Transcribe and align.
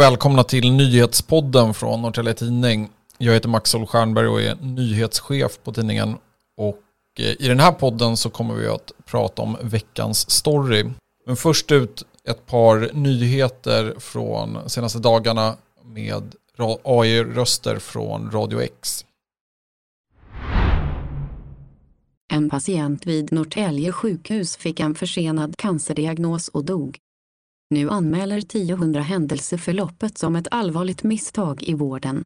Och 0.00 0.04
välkomna 0.04 0.44
till 0.44 0.72
nyhetspodden 0.72 1.74
från 1.74 2.02
Norrtelje 2.02 2.34
Tidning. 2.34 2.88
Jag 3.18 3.32
heter 3.32 3.48
Max 3.48 3.74
Stjernberg 3.88 4.28
och 4.28 4.42
är 4.42 4.54
nyhetschef 4.54 5.58
på 5.64 5.72
tidningen. 5.72 6.16
Och 6.56 6.82
eh, 7.18 7.26
i 7.38 7.48
den 7.48 7.60
här 7.60 7.72
podden 7.72 8.16
så 8.16 8.30
kommer 8.30 8.54
vi 8.54 8.66
att 8.66 8.92
prata 9.04 9.42
om 9.42 9.56
veckans 9.62 10.30
story. 10.30 10.90
Men 11.26 11.36
först 11.36 11.72
ut 11.72 12.06
ett 12.24 12.46
par 12.46 12.90
nyheter 12.92 13.94
från 13.98 14.70
senaste 14.70 14.98
dagarna 14.98 15.56
med 15.84 16.34
AI-röster 16.84 17.78
från 17.78 18.30
Radio 18.30 18.62
X. 18.62 19.04
En 22.32 22.50
patient 22.50 23.06
vid 23.06 23.32
Norrtälje 23.32 23.92
sjukhus 23.92 24.56
fick 24.56 24.80
en 24.80 24.94
försenad 24.94 25.56
cancerdiagnos 25.56 26.48
och 26.48 26.64
dog. 26.64 26.98
Nu 27.74 27.90
anmäler 27.90 28.38
1000 28.38 28.94
händelseförloppet 28.94 30.18
som 30.18 30.36
ett 30.36 30.48
allvarligt 30.50 31.02
misstag 31.02 31.62
i 31.62 31.74
vården. 31.74 32.22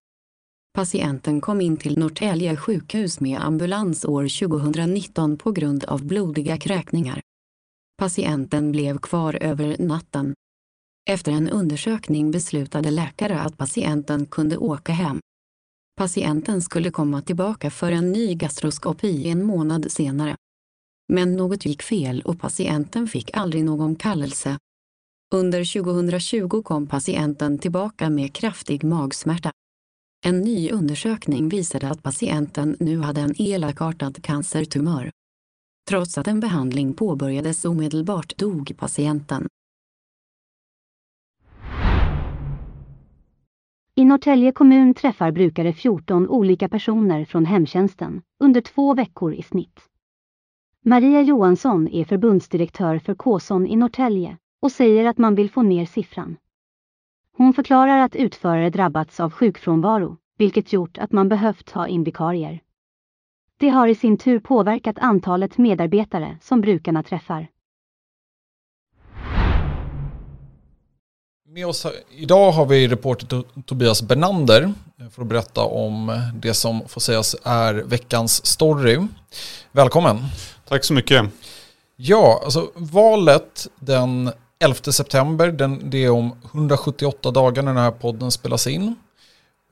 Patienten 0.74 1.40
kom 1.40 1.60
in 1.60 1.76
till 1.76 1.98
Norrtälje 1.98 2.56
sjukhus 2.56 3.20
med 3.20 3.40
ambulans 3.40 4.04
år 4.04 4.48
2019 4.48 5.36
på 5.38 5.52
grund 5.52 5.84
av 5.84 6.04
blodiga 6.04 6.58
kräkningar. 6.58 7.20
Patienten 7.98 8.72
blev 8.72 8.98
kvar 8.98 9.38
över 9.40 9.76
natten. 9.78 10.34
Efter 11.10 11.32
en 11.32 11.48
undersökning 11.48 12.30
beslutade 12.30 12.90
läkare 12.90 13.40
att 13.40 13.58
patienten 13.58 14.26
kunde 14.26 14.56
åka 14.56 14.92
hem. 14.92 15.20
Patienten 15.96 16.62
skulle 16.62 16.90
komma 16.90 17.22
tillbaka 17.22 17.70
för 17.70 17.92
en 17.92 18.12
ny 18.12 18.34
gastroskopi 18.34 19.28
en 19.28 19.44
månad 19.44 19.92
senare. 19.92 20.36
Men 21.12 21.36
något 21.36 21.66
gick 21.66 21.82
fel 21.82 22.22
och 22.22 22.40
patienten 22.40 23.08
fick 23.08 23.36
aldrig 23.36 23.64
någon 23.64 23.96
kallelse. 23.96 24.58
Under 25.34 25.82
2020 25.82 26.62
kom 26.62 26.86
patienten 26.86 27.58
tillbaka 27.58 28.10
med 28.10 28.32
kraftig 28.32 28.84
magsmärta. 28.84 29.50
En 30.26 30.40
ny 30.40 30.70
undersökning 30.70 31.48
visade 31.48 31.90
att 31.90 32.02
patienten 32.02 32.76
nu 32.80 33.00
hade 33.00 33.20
en 33.20 33.34
elakartad 33.38 34.22
cancertumör. 34.22 35.10
Trots 35.88 36.18
att 36.18 36.28
en 36.28 36.40
behandling 36.40 36.94
påbörjades 36.94 37.64
omedelbart 37.64 38.36
dog 38.36 38.72
patienten. 38.76 39.48
I 43.94 44.04
Norrtälje 44.04 44.52
kommun 44.52 44.94
träffar 44.94 45.32
brukare 45.32 45.72
14 45.72 46.28
olika 46.28 46.68
personer 46.68 47.24
från 47.24 47.44
hemtjänsten 47.44 48.22
under 48.44 48.60
två 48.60 48.94
veckor 48.94 49.34
i 49.34 49.42
snitt. 49.42 49.80
Maria 50.84 51.22
Johansson 51.22 51.88
är 51.88 52.04
förbundsdirektör 52.04 52.98
för 52.98 53.14
Kåson 53.14 53.66
i 53.66 53.76
Norrtälje 53.76 54.38
och 54.64 54.72
säger 54.72 55.04
att 55.04 55.18
man 55.18 55.34
vill 55.34 55.50
få 55.50 55.62
ner 55.62 55.86
siffran. 55.86 56.36
Hon 57.36 57.54
förklarar 57.54 57.98
att 57.98 58.16
utförare 58.16 58.70
drabbats 58.70 59.20
av 59.20 59.32
sjukfrånvaro, 59.32 60.16
vilket 60.38 60.72
gjort 60.72 60.98
att 60.98 61.12
man 61.12 61.28
behövt 61.28 61.70
ha 61.70 61.88
in 61.88 62.04
vikarier. 62.04 62.60
Det 63.56 63.68
har 63.68 63.88
i 63.88 63.94
sin 63.94 64.18
tur 64.18 64.40
påverkat 64.40 64.98
antalet 64.98 65.58
medarbetare 65.58 66.38
som 66.42 66.60
brukarna 66.60 67.02
träffar. 67.02 67.46
Med 71.48 71.66
oss 71.66 71.86
idag 72.10 72.52
har 72.52 72.66
vi 72.66 72.88
reporter 72.88 73.62
Tobias 73.62 74.02
Bernander 74.02 74.72
för 75.10 75.22
att 75.22 75.28
berätta 75.28 75.64
om 75.64 76.20
det 76.34 76.54
som 76.54 76.88
får 76.88 77.00
sägas 77.00 77.36
är 77.42 77.74
veckans 77.74 78.46
story. 78.46 79.06
Välkommen. 79.72 80.16
Tack 80.68 80.84
så 80.84 80.94
mycket. 80.94 81.24
Ja, 81.96 82.40
alltså 82.44 82.70
valet 82.74 83.68
den 83.76 84.30
11 84.58 84.92
september, 84.92 85.52
den, 85.52 85.90
det 85.90 86.04
är 86.04 86.10
om 86.10 86.36
178 86.44 87.30
dagar 87.30 87.62
när 87.62 87.74
den 87.74 87.82
här 87.82 87.90
podden 87.90 88.30
spelas 88.30 88.66
in. 88.66 88.94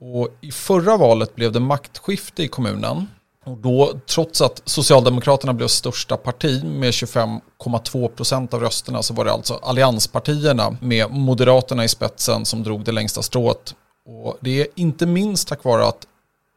Och 0.01 0.29
I 0.41 0.53
förra 0.53 0.97
valet 0.97 1.35
blev 1.35 1.53
det 1.53 1.61
maktskifte 1.61 2.43
i 2.43 2.49
kommunen. 2.49 3.07
Och 3.45 3.57
då, 3.57 3.93
trots 4.07 4.41
att 4.41 4.63
Socialdemokraterna 4.65 5.53
blev 5.55 5.69
största 5.69 6.17
parti 6.17 6.65
med 6.65 6.91
25,2 6.91 8.09
procent 8.09 8.55
av 8.55 8.61
rösterna 8.61 9.03
så 9.03 9.15
var 9.15 9.25
det 9.25 9.33
alltså 9.33 9.55
allianspartierna 9.55 10.77
med 10.81 11.11
Moderaterna 11.11 11.85
i 11.85 11.89
spetsen 11.89 12.45
som 12.45 12.63
drog 12.63 12.85
det 12.85 12.93
längsta 12.93 13.23
strået. 13.23 13.75
Och 14.07 14.39
det 14.41 14.61
är 14.61 14.67
inte 14.75 15.07
minst 15.07 15.49
tack 15.49 15.65
vare 15.65 15.87
att 15.87 16.07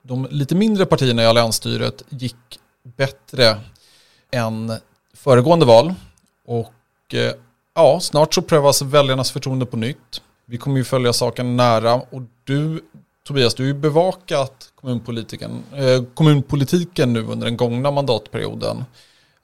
de 0.04 0.28
lite 0.32 0.56
mindre 0.56 0.86
partierna 0.86 1.24
i 1.24 1.26
alliansstyret 1.26 2.04
gick 2.10 2.60
bättre 2.98 3.58
än 4.32 4.74
föregående 5.14 5.66
val. 5.66 5.94
Och 6.48 7.14
eh, 7.14 7.34
ja, 7.76 8.00
snart 8.00 8.34
så 8.34 8.42
prövas 8.42 8.68
alltså 8.68 8.86
väljarnas 8.86 9.32
förtroende 9.32 9.66
på 9.66 9.78
nytt. 9.78 10.22
Vi 10.46 10.58
kommer 10.58 10.78
ju 10.78 10.84
följa 10.84 11.14
saken 11.14 11.58
nära 11.58 11.94
och 11.94 12.22
du 12.44 12.82
Tobias, 13.28 13.56
du 13.56 13.64
har 13.64 13.68
ju 13.68 13.74
bevakat 13.74 14.72
kommunpolitiken, 14.76 15.64
eh, 15.74 16.04
kommunpolitiken 16.14 17.14
nu 17.14 17.24
under 17.24 17.46
den 17.46 17.58
gångna 17.58 17.92
mandatperioden. 17.92 18.86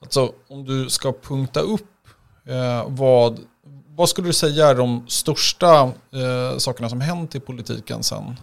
Alltså 0.01 0.33
om 0.47 0.65
du 0.65 0.89
ska 0.89 1.13
punkta 1.13 1.59
upp 1.59 2.07
eh, 2.45 2.85
vad, 2.87 3.39
vad 3.87 4.09
skulle 4.09 4.27
du 4.27 4.33
säga 4.33 4.67
är 4.67 4.75
de 4.75 5.05
största 5.07 5.81
eh, 5.83 6.57
sakerna 6.57 6.89
som 6.89 7.01
hänt 7.01 7.35
i 7.35 7.39
politiken 7.39 8.03
sedan 8.03 8.35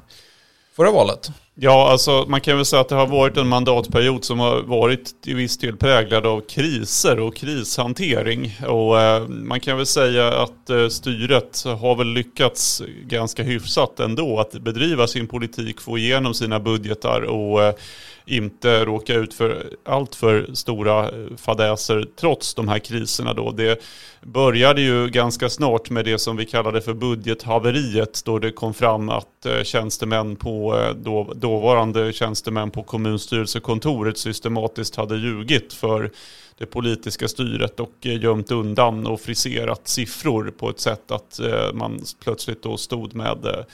förra 0.76 0.91
valet? 0.91 1.31
Ja, 1.61 1.91
alltså 1.91 2.25
man 2.29 2.41
kan 2.41 2.57
väl 2.57 2.65
säga 2.65 2.81
att 2.81 2.89
det 2.89 2.95
har 2.95 3.07
varit 3.07 3.37
en 3.37 3.49
mandatperiod 3.49 4.25
som 4.25 4.39
har 4.39 4.63
varit 4.63 5.15
i 5.27 5.35
viss 5.35 5.59
del 5.59 5.77
präglad 5.77 6.27
av 6.27 6.41
kriser 6.41 7.21
och 7.21 7.37
krishantering. 7.37 8.59
Och 8.67 9.01
eh, 9.01 9.29
man 9.29 9.61
kan 9.61 9.77
väl 9.77 9.87
säga 9.87 10.43
att 10.43 10.71
eh, 10.71 10.89
styret 10.89 11.65
har 11.81 11.97
väl 11.97 12.13
lyckats 12.13 12.83
ganska 13.03 13.43
hyfsat 13.43 14.01
ändå 14.01 14.41
att 14.41 14.53
bedriva 14.53 15.07
sin 15.07 15.27
politik, 15.27 15.81
få 15.81 15.99
igenom 15.99 16.35
sina 16.35 16.61
budgetar 16.61 17.23
och 17.23 17.63
eh, 17.63 17.75
inte 18.29 18.85
råka 18.85 19.15
ut 19.15 19.35
för 19.35 19.67
allt 19.85 20.15
för 20.15 20.51
stora 20.55 21.05
eh, 21.05 21.37
fadäser 21.37 22.07
trots 22.21 22.55
de 22.55 22.69
här 22.69 22.79
kriserna 22.79 23.35
då. 23.35 23.51
Det 23.51 23.83
började 24.23 24.81
ju 24.81 25.09
ganska 25.09 25.49
snart 25.49 25.91
med 25.91 26.05
det 26.05 26.19
som 26.19 26.37
vi 26.37 26.45
kallade 26.45 26.81
för 26.81 26.95
budgethaveriet 26.95 28.23
då 28.25 28.39
det 28.39 28.53
kom 28.53 28.75
fram 28.75 29.09
att 29.09 29.47
eh, 29.47 29.63
tjänstemän 29.63 30.37
på 30.37 30.79
eh, 30.79 30.91
då, 30.91 31.33
dåvarande 31.49 32.13
tjänstemän 32.13 32.71
på 32.71 32.83
kommunstyrelsekontoret 32.83 34.19
systematiskt 34.19 34.97
hade 34.97 35.17
ljugit 35.17 35.73
för 35.73 36.11
det 36.59 36.67
politiska 36.67 37.29
styret 37.29 37.81
och 37.81 37.93
eh, 38.03 38.23
gömt 38.23 38.51
undan 38.51 39.07
och 39.07 39.21
friserat 39.21 39.89
siffror 39.89 40.53
på 40.59 40.71
ett 40.71 40.81
sätt 40.81 41.11
att 41.11 41.41
eh, 41.41 41.73
man 41.73 42.01
plötsligt 42.25 42.63
då 42.63 42.77
stod 42.77 43.15
med 43.15 43.47
eh, 43.47 43.65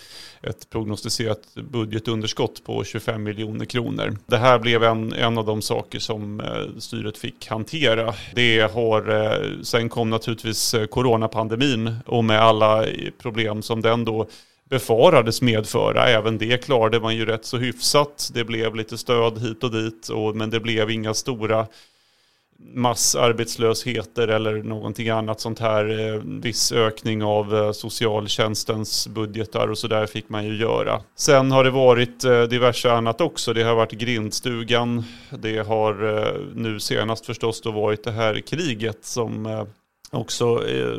ett 0.51 0.71
prognostiserat 0.71 1.41
budgetunderskott 1.55 2.65
på 2.65 2.85
25 2.85 3.23
miljoner 3.23 3.65
kronor. 3.65 4.19
Det 4.27 4.39
här 4.39 4.59
blev 4.59 4.85
en, 4.85 5.13
en 5.13 5.39
av 5.39 5.47
de 5.47 5.63
saker 5.63 5.99
som 5.99 6.43
styret 6.79 7.19
fick 7.19 7.49
hantera. 7.49 8.15
Det 8.35 8.73
har, 8.73 9.65
sen 9.65 9.89
kom 9.89 10.11
naturligtvis 10.11 10.75
coronapandemin 10.91 11.97
och 12.07 12.25
med 12.25 12.41
alla 12.41 12.85
problem 13.19 13.63
som 13.63 13.83
den 13.83 14.05
då 14.05 14.27
befarades 14.71 15.43
medföra. 15.43 16.09
Även 16.09 16.39
det 16.39 16.65
klarade 16.65 17.01
man 17.01 17.17
ju 17.17 17.27
rätt 17.27 17.45
så 17.45 17.57
hyfsat. 17.57 18.31
Det 18.35 18.45
blev 18.45 18.75
lite 18.75 18.99
stöd 18.99 19.39
hit 19.39 19.65
och 19.65 19.71
dit, 19.71 20.09
och, 20.09 20.37
men 20.37 20.51
det 20.51 20.61
blev 20.61 20.91
inga 20.91 21.15
stora 21.15 21.67
massarbetslösheter 22.75 24.29
eller 24.29 24.63
någonting 24.63 25.09
annat 25.09 25.41
sånt 25.41 25.59
här. 25.59 26.15
Eh, 26.15 26.21
viss 26.25 26.73
ökning 26.73 27.23
av 27.23 27.57
eh, 27.57 27.73
socialtjänstens 27.73 29.09
budgetar 29.09 29.69
och 29.69 29.79
så 29.79 29.89
där 29.89 30.07
fick 30.07 30.29
man 30.29 30.45
ju 30.45 30.57
göra. 30.57 31.01
Sen 31.17 31.51
har 31.51 31.65
det 31.65 31.71
varit 31.71 32.25
eh, 32.25 32.43
diverse 32.43 32.93
annat 32.93 33.21
också. 33.21 33.53
Det 33.53 33.63
har 33.63 33.75
varit 33.75 33.93
grindstugan. 33.93 35.05
Det 35.31 35.67
har 35.67 35.95
nu 36.55 36.81
senast 36.81 37.27
förstås 37.27 37.61
då 37.61 37.71
varit 37.71 38.05
det 38.05 38.13
här 38.13 38.41
kriget 38.41 39.05
som 39.05 39.67
också 40.15 40.69
eh, 40.69 40.99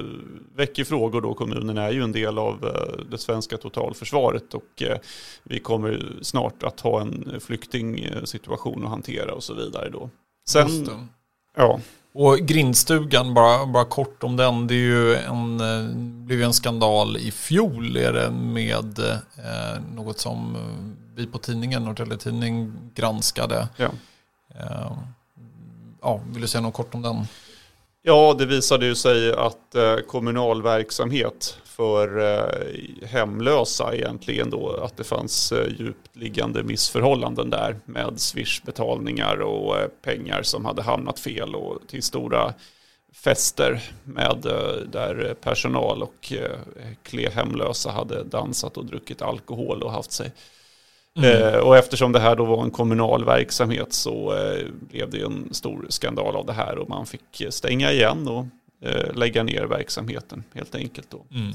väcker 0.56 0.83
frågor 0.83 1.21
då. 1.21 1.33
Kommunen 1.33 1.77
är 1.77 1.91
ju 1.91 2.03
en 2.03 2.12
del 2.12 2.38
av 2.38 2.65
eh, 2.65 3.06
det 3.12 3.17
svenska 3.17 3.57
totalförsvaret 3.57 4.53
och 4.53 4.81
eh, 4.81 4.97
vi 5.44 5.59
kommer 5.59 6.19
snart 6.21 6.63
att 6.63 6.79
ha 6.79 7.01
en 7.01 7.39
flyktingsituation 7.39 8.83
att 8.83 8.89
hantera 8.89 9.33
och 9.33 9.44
så 9.44 9.53
vidare 9.53 9.89
då. 9.89 10.09
Sen, 10.50 10.88
ja. 11.57 11.79
Och 12.13 12.38
grindstugan, 12.38 13.33
bara, 13.33 13.65
bara 13.65 13.85
kort 13.85 14.23
om 14.23 14.38
den, 14.38 14.67
det 14.67 14.73
är 14.73 14.77
ju 14.77 15.15
en, 15.15 15.59
eh, 15.59 15.95
blev 15.97 16.39
ju 16.39 16.45
en 16.45 16.53
skandal 16.53 17.18
i 17.18 17.31
fjol 17.31 17.97
är 17.97 18.13
det 18.13 18.31
med 18.31 19.00
eh, 19.00 19.81
något 19.95 20.19
som 20.19 20.57
vi 21.15 21.27
på 21.27 21.38
tidningen, 21.38 21.83
Norrtelje 21.83 22.18
Tidning, 22.18 22.73
granskade. 22.95 23.68
Ja. 23.77 23.89
Eh, 24.59 24.91
ja, 26.01 26.21
vill 26.31 26.41
du 26.41 26.47
säga 26.47 26.61
något 26.61 26.73
kort 26.73 26.95
om 26.95 27.01
den? 27.01 27.27
Ja, 28.07 28.36
det 28.38 28.46
visade 28.46 28.86
ju 28.86 28.96
sig 28.96 29.34
att 29.34 29.75
eh, 29.75 29.96
kommunal 29.96 30.62
verksamhet 30.62 31.57
för 31.63 32.19
eh, 32.19 33.07
hemlösa 33.07 33.96
egentligen 33.96 34.50
då, 34.50 34.69
att 34.69 34.98
det 34.98 35.04
fanns 35.04 35.52
eh, 35.52 35.68
djupt 35.80 36.16
liggande 36.16 36.63
missförhållanden 36.63 37.50
där 37.50 37.80
med 37.86 38.19
swishbetalningar 38.19 39.42
och 39.42 39.78
eh, 39.78 39.88
pengar 40.02 40.44
som 40.44 40.66
hade 40.66 40.81
hamnat 40.81 41.19
fel 41.19 41.56
och 41.56 41.80
till 41.88 42.04
stora 42.04 42.54
fester 43.13 43.81
med, 44.04 44.46
eh, 44.46 44.88
där 44.92 45.36
personal 45.42 46.04
och 46.04 46.34
eh, 47.13 47.31
hemlösa 47.31 47.92
hade 47.92 48.24
dansat 48.24 48.78
och 48.78 48.86
druckit 48.86 49.22
alkohol 49.22 49.84
och 49.84 49.92
haft 49.92 50.12
sig. 50.12 50.31
Mm. 51.17 51.63
och 51.63 51.77
eftersom 51.77 52.12
det 52.12 52.19
här 52.19 52.35
då 52.35 52.45
var 52.45 52.63
en 52.63 52.71
kommunal 52.71 53.25
verksamhet 53.25 53.94
så 53.94 54.33
blev 54.89 55.09
det 55.09 55.21
en 55.21 55.53
stor 55.53 55.85
skandal 55.89 56.35
av 56.35 56.45
det 56.45 56.53
här 56.53 56.77
och 56.77 56.89
man 56.89 57.06
fick 57.06 57.45
stänga 57.50 57.91
igen 57.91 58.27
och 58.27 58.45
lägga 59.13 59.44
ner 59.44 59.63
verksamheten 59.63 60.44
helt 60.53 60.75
enkelt. 60.75 61.07
Då. 61.09 61.25
Mm. 61.31 61.51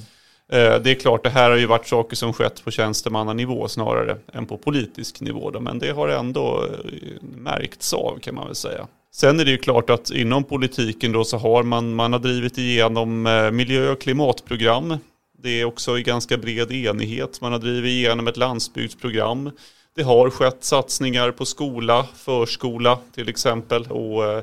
Eh, 0.53 0.83
det 0.83 0.91
är 0.91 0.95
klart, 0.95 1.25
det 1.25 1.31
här 1.31 1.51
har 1.51 1.57
ju 1.57 1.67
varit 1.67 1.87
saker 1.87 2.17
som 2.17 2.33
skett 2.33 2.65
på 2.65 2.71
tjänstemannanivå 2.71 3.69
snarare 3.69 4.17
än 4.33 4.47
på 4.47 4.57
politisk 4.57 5.21
nivå. 5.21 5.61
Men 5.61 5.79
det 5.79 5.91
har 5.91 6.09
ändå 6.09 6.65
eh, 6.65 7.23
märkts 7.23 7.93
av 7.93 8.19
kan 8.19 8.35
man 8.35 8.47
väl 8.47 8.55
säga. 8.55 8.87
Sen 9.13 9.41
är 9.41 9.45
det 9.45 9.51
ju 9.51 9.59
klart 9.59 9.91
att 9.91 10.11
inom 10.11 10.45
politiken 10.45 11.13
då 11.13 11.25
så 11.25 11.37
har 11.37 11.63
man, 11.63 11.95
man 11.95 12.13
har 12.13 12.21
drivit 12.21 12.59
igenom 12.59 13.27
eh, 13.27 13.51
miljö 13.51 13.91
och 13.91 14.01
klimatprogram. 14.01 14.97
Det 15.43 15.61
är 15.61 15.65
också 15.65 15.99
i 15.99 16.03
ganska 16.03 16.37
bred 16.37 16.73
enighet. 16.73 17.41
Man 17.41 17.53
har 17.53 17.59
drivit 17.59 17.89
igenom 17.89 18.29
ett 18.29 18.37
landsbygdsprogram. 18.37 19.51
Det 19.95 20.03
har 20.03 20.31
skett 20.31 20.65
satsningar 20.65 21.31
på 21.31 21.45
skola, 21.45 22.07
förskola 22.15 22.99
till 23.15 23.29
exempel. 23.29 23.87
Och 23.87 24.25
eh, 24.25 24.43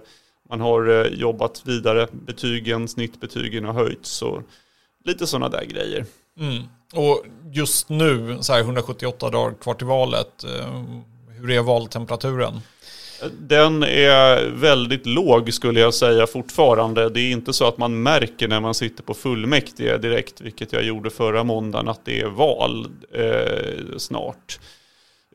man 0.50 0.62
har 0.62 0.90
eh, 0.90 1.14
jobbat 1.14 1.62
vidare. 1.66 2.08
Betygen, 2.12 2.88
snittbetygen 2.88 3.66
har 3.66 3.74
höjts. 3.74 4.22
och 4.22 4.42
Lite 5.06 5.28
sådana 5.28 5.50
där 5.50 5.66
grejer. 5.66 6.06
Mm. 6.40 6.64
Och 6.94 7.26
just 7.52 7.90
nu, 7.90 8.38
så 8.42 8.54
här 8.54 8.60
178 8.60 9.30
dagar 9.30 9.54
kvar 9.62 9.74
till 9.74 9.88
valet, 9.88 10.44
eh, 10.44 10.84
hur 11.30 11.52
är 11.52 11.62
valtemperaturen? 11.62 12.62
Den 13.40 13.84
är 13.84 14.50
väldigt 14.50 15.06
låg 15.06 15.54
skulle 15.54 15.80
jag 15.80 15.94
säga 15.94 16.28
fortfarande. 16.28 17.10
Det 17.10 17.22
är 17.22 17.32
inte 17.32 17.54
så 17.54 17.68
att 17.68 17.78
man 17.78 18.04
märker 18.04 18.48
när 18.48 18.60
man 18.60 18.74
sitter 18.74 19.04
på 19.04 19.14
fullmäktige 19.14 19.98
direkt, 19.98 20.42
vilket 20.42 20.74
jag 20.74 20.84
gjorde 20.84 21.10
förra 21.10 21.44
måndagen, 21.44 21.88
att 21.88 22.06
det 22.06 22.22
är 22.22 22.28
val 22.28 22.88
eh, 23.14 23.98
snart. 23.98 24.60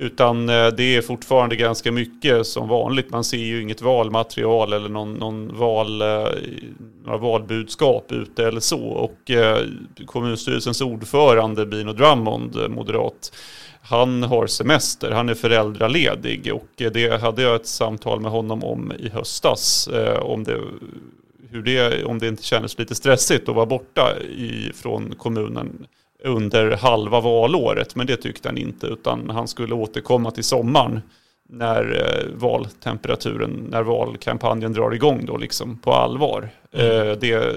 Utan 0.00 0.49
eh, 0.49 0.67
det 0.67 0.97
är 0.97 1.03
fortfarande 1.03 1.56
ganska 1.56 1.93
mycket 1.93 2.47
som 2.47 2.69
vanligt. 2.69 3.11
Man 3.11 3.25
ser 3.25 3.37
ju 3.37 3.62
inget 3.62 3.83
valmaterial 3.83 4.73
eller 4.73 4.89
någon, 4.89 5.15
någon 5.15 5.59
val, 5.59 6.03
eh, 6.03 6.29
några 7.05 7.19
valbudskap 7.19 8.12
ute 8.12 8.47
eller 8.47 8.61
så. 8.61 8.81
Och 8.81 9.31
eh, 9.31 9.67
kommunstyrelsens 10.06 10.81
ordförande 10.81 11.67
Bino 11.67 11.93
Drummond, 11.93 12.56
moderat, 12.71 13.33
han 13.83 14.23
har 14.23 14.47
semester, 14.47 15.11
han 15.11 15.29
är 15.29 15.35
föräldraledig 15.35 16.53
och 16.55 16.69
det 16.93 17.23
hade 17.23 17.43
jag 17.43 17.55
ett 17.55 17.67
samtal 17.67 18.21
med 18.21 18.31
honom 18.31 18.65
om 18.65 18.93
i 18.99 19.09
höstas. 19.09 19.88
Om 20.21 20.45
det, 20.45 20.61
hur 21.50 21.62
det, 21.62 22.05
om 22.05 22.19
det 22.19 22.29
inte 22.29 22.43
kändes 22.43 22.79
lite 22.79 22.95
stressigt 22.95 23.49
att 23.49 23.55
vara 23.55 23.67
borta 23.67 24.19
i, 24.21 24.73
från 24.75 25.15
kommunen 25.15 25.87
under 26.25 26.71
halva 26.71 27.21
valåret. 27.21 27.97
Men 27.97 28.07
det 28.07 28.17
tyckte 28.17 28.49
han 28.49 28.59
inte 28.59 28.87
utan 28.87 29.31
han 29.31 29.49
skulle 29.49 29.75
återkomma 29.75 30.31
till 30.31 30.45
sommaren 30.45 31.01
när 31.49 31.85
eh, 32.01 32.35
valtemperaturen, 32.35 33.67
när 33.71 33.83
valkampanjen 33.83 34.73
drar 34.73 34.95
igång 34.95 35.25
då 35.27 35.37
liksom 35.37 35.79
på 35.79 35.93
allvar. 35.93 36.51
Mm. 36.73 37.09
Eh, 37.09 37.17
det 37.17 37.57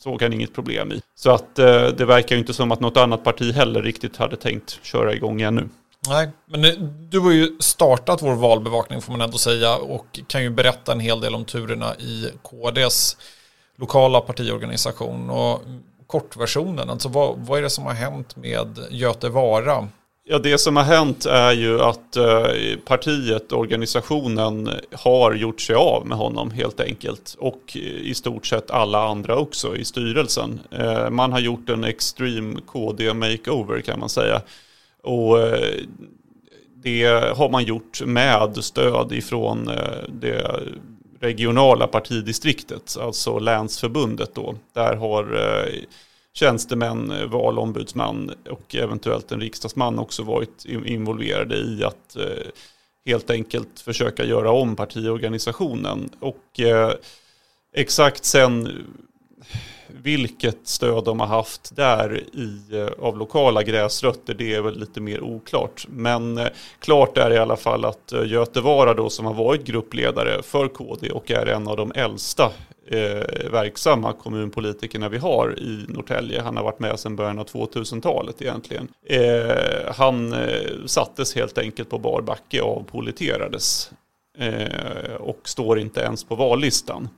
såg 0.00 0.22
han 0.22 0.32
inget 0.32 0.54
problem 0.54 0.92
i. 0.92 1.00
Så 1.14 1.30
att 1.30 1.58
eh, 1.58 1.86
det 1.86 2.04
verkar 2.04 2.36
ju 2.36 2.40
inte 2.40 2.54
som 2.54 2.72
att 2.72 2.80
något 2.80 2.96
annat 2.96 3.24
parti 3.24 3.54
heller 3.54 3.82
riktigt 3.82 4.16
hade 4.16 4.36
tänkt 4.36 4.78
köra 4.82 5.14
igång 5.14 5.40
ännu. 5.40 5.68
Nej, 6.08 6.28
men 6.46 6.62
du 7.10 7.18
har 7.18 7.30
ju 7.30 7.56
startat 7.60 8.22
vår 8.22 8.34
valbevakning 8.34 9.02
får 9.02 9.12
man 9.12 9.20
ändå 9.20 9.38
säga 9.38 9.76
och 9.76 10.20
kan 10.26 10.42
ju 10.42 10.50
berätta 10.50 10.92
en 10.92 11.00
hel 11.00 11.20
del 11.20 11.34
om 11.34 11.44
turerna 11.44 11.94
i 11.94 12.30
KDs 12.42 13.16
lokala 13.76 14.20
partiorganisation. 14.20 15.30
Och 15.30 15.60
kortversionen? 16.08 16.90
Alltså 16.90 17.08
vad, 17.08 17.38
vad 17.38 17.58
är 17.58 17.62
det 17.62 17.70
som 17.70 17.84
har 17.84 17.92
hänt 17.92 18.36
med 18.36 18.78
Göte 18.90 19.28
Vara? 19.28 19.88
Ja, 20.30 20.38
det 20.38 20.58
som 20.58 20.76
har 20.76 20.84
hänt 20.84 21.26
är 21.26 21.52
ju 21.52 21.80
att 21.80 22.16
eh, 22.16 22.78
partiet, 22.84 23.52
organisationen, 23.52 24.70
har 24.92 25.34
gjort 25.34 25.60
sig 25.60 25.76
av 25.76 26.06
med 26.06 26.18
honom 26.18 26.50
helt 26.50 26.80
enkelt. 26.80 27.36
Och 27.38 27.76
i 27.76 28.14
stort 28.14 28.46
sett 28.46 28.70
alla 28.70 29.08
andra 29.08 29.36
också 29.36 29.76
i 29.76 29.84
styrelsen. 29.84 30.60
Eh, 30.70 31.10
man 31.10 31.32
har 31.32 31.40
gjort 31.40 31.68
en 31.68 31.84
extreme 31.84 32.60
KD 32.66 33.14
makeover 33.14 33.80
kan 33.80 34.00
man 34.00 34.08
säga. 34.08 34.40
Och 35.02 35.40
eh, 35.40 35.74
det 36.82 37.04
har 37.36 37.48
man 37.50 37.64
gjort 37.64 38.02
med 38.04 38.64
stöd 38.64 39.12
ifrån 39.12 39.70
det 40.08 40.58
regionala 41.20 41.86
partidistriktet, 41.86 42.96
alltså 43.00 43.38
länsförbundet 43.38 44.34
då. 44.34 44.54
Där 44.72 44.96
har 44.96 45.34
eh, 45.34 45.74
tjänstemän, 46.32 47.10
eh, 47.10 47.26
valombudsman 47.26 48.32
och 48.50 48.74
eventuellt 48.74 49.32
en 49.32 49.40
riksdagsman 49.40 49.98
också 49.98 50.22
varit 50.22 50.64
involverade 50.64 51.56
i 51.56 51.84
att 51.84 52.16
eh, 52.16 52.46
helt 53.06 53.30
enkelt 53.30 53.80
försöka 53.80 54.24
göra 54.24 54.50
om 54.50 54.76
partiorganisationen. 54.76 56.10
Och 56.20 56.60
exakt 57.74 58.24
sen 58.24 58.68
vilket 60.02 60.58
stöd 60.68 61.04
de 61.04 61.20
har 61.20 61.26
haft 61.26 61.76
där 61.76 62.22
i, 62.32 62.60
eh, 62.72 63.04
av 63.04 63.18
lokala 63.18 63.62
gräsrötter, 63.62 64.34
det 64.34 64.54
är 64.54 64.62
väl 64.62 64.78
lite 64.78 65.00
mer 65.00 65.20
oklart. 65.20 65.86
Men 65.88 66.38
eh, 66.38 66.46
klart 66.80 67.18
är 67.18 67.30
i 67.30 67.38
alla 67.38 67.56
fall 67.56 67.84
att 67.84 68.12
eh, 68.12 68.18
Götevara 68.18 68.38
Göte 68.38 68.60
Vara 68.60 68.94
då 68.94 69.10
som 69.10 69.26
har 69.26 69.34
varit 69.34 69.64
gruppledare 69.64 70.42
för 70.42 70.68
KD 70.68 71.10
och 71.10 71.30
är 71.30 71.46
en 71.46 71.68
av 71.68 71.76
de 71.76 71.92
äldsta 71.94 72.52
eh, 72.86 73.50
verksamma 73.50 74.12
kommunpolitikerna 74.12 75.08
vi 75.08 75.18
har 75.18 75.58
i 75.58 75.84
Norrtälje. 75.88 76.42
Han 76.42 76.56
har 76.56 76.64
varit 76.64 76.78
med 76.78 77.00
sedan 77.00 77.16
början 77.16 77.38
av 77.38 77.46
2000-talet 77.46 78.42
egentligen. 78.42 78.88
Eh, 79.06 79.94
han 79.94 80.32
eh, 80.32 80.86
sattes 80.86 81.34
helt 81.34 81.58
enkelt 81.58 81.90
på 81.90 81.98
bar 81.98 82.20
backe 82.20 82.60
och 82.60 82.76
avpoliterades 82.76 83.90
eh, 84.38 85.14
och 85.14 85.40
står 85.44 85.78
inte 85.78 86.00
ens 86.00 86.24
på 86.24 86.34
vallistan. 86.34 87.08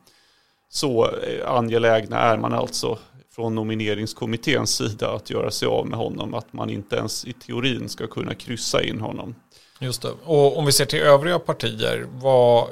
Så 0.73 1.05
eh, 1.05 1.51
angelägna 1.53 2.19
är 2.19 2.37
man 2.37 2.53
alltså 2.53 2.99
från 3.35 3.55
nomineringskommitténs 3.55 4.71
sida 4.71 5.11
att 5.11 5.31
göra 5.31 5.51
sig 5.51 5.69
av 5.69 5.87
med 5.87 5.99
honom. 5.99 6.35
Att 6.35 6.53
man 6.53 6.71
inte 6.71 6.97
ens 6.97 7.25
i 7.25 7.33
teorin 7.33 7.89
ska 7.89 8.07
kunna 8.07 8.35
kryssa 8.35 8.83
in 8.83 9.01
honom. 9.01 9.35
Just 9.81 10.03
det. 10.03 10.09
Och 10.25 10.59
om 10.59 10.67
vi 10.67 10.73
ser 10.73 10.85
till 10.87 10.99
övriga 10.99 11.39
partier, 11.39 12.07
vad, 12.13 12.69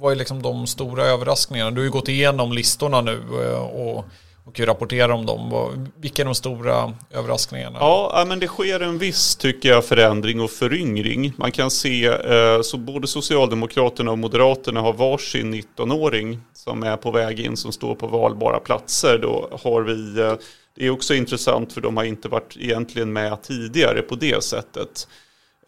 vad 0.00 0.12
är 0.12 0.16
liksom 0.16 0.42
de 0.42 0.66
stora 0.66 1.04
överraskningarna? 1.04 1.70
Du 1.70 1.76
har 1.80 1.84
ju 1.84 1.90
gått 1.90 2.08
igenom 2.08 2.52
listorna 2.52 3.00
nu 3.00 3.22
eh, 3.44 3.60
och 3.60 4.04
och 4.48 4.60
rapportera 4.60 5.14
om 5.14 5.26
dem. 5.26 5.90
Vilka 5.96 6.22
är 6.22 6.24
de 6.24 6.34
stora 6.34 6.94
överraskningarna? 7.10 7.78
Ja, 7.80 8.24
men 8.28 8.38
det 8.38 8.46
sker 8.46 8.80
en 8.80 8.98
viss, 8.98 9.36
tycker 9.36 9.68
jag, 9.68 9.84
förändring 9.84 10.40
och 10.40 10.50
föryngring. 10.50 11.32
Man 11.36 11.52
kan 11.52 11.70
se, 11.70 12.06
eh, 12.06 12.60
så 12.62 12.76
både 12.76 13.06
Socialdemokraterna 13.06 14.10
och 14.10 14.18
Moderaterna 14.18 14.80
har 14.80 14.92
varsin 14.92 15.54
19-åring 15.54 16.40
som 16.52 16.82
är 16.82 16.96
på 16.96 17.10
väg 17.10 17.40
in, 17.40 17.56
som 17.56 17.72
står 17.72 17.94
på 17.94 18.06
valbara 18.06 18.60
platser. 18.60 19.18
Då 19.18 19.58
har 19.62 19.82
vi, 19.82 20.20
eh, 20.20 20.34
det 20.76 20.86
är 20.86 20.90
också 20.90 21.14
intressant 21.14 21.72
för 21.72 21.80
de 21.80 21.96
har 21.96 22.04
inte 22.04 22.28
varit 22.28 22.56
egentligen 22.56 23.12
med 23.12 23.42
tidigare 23.42 24.02
på 24.02 24.14
det 24.14 24.44
sättet. 24.44 25.08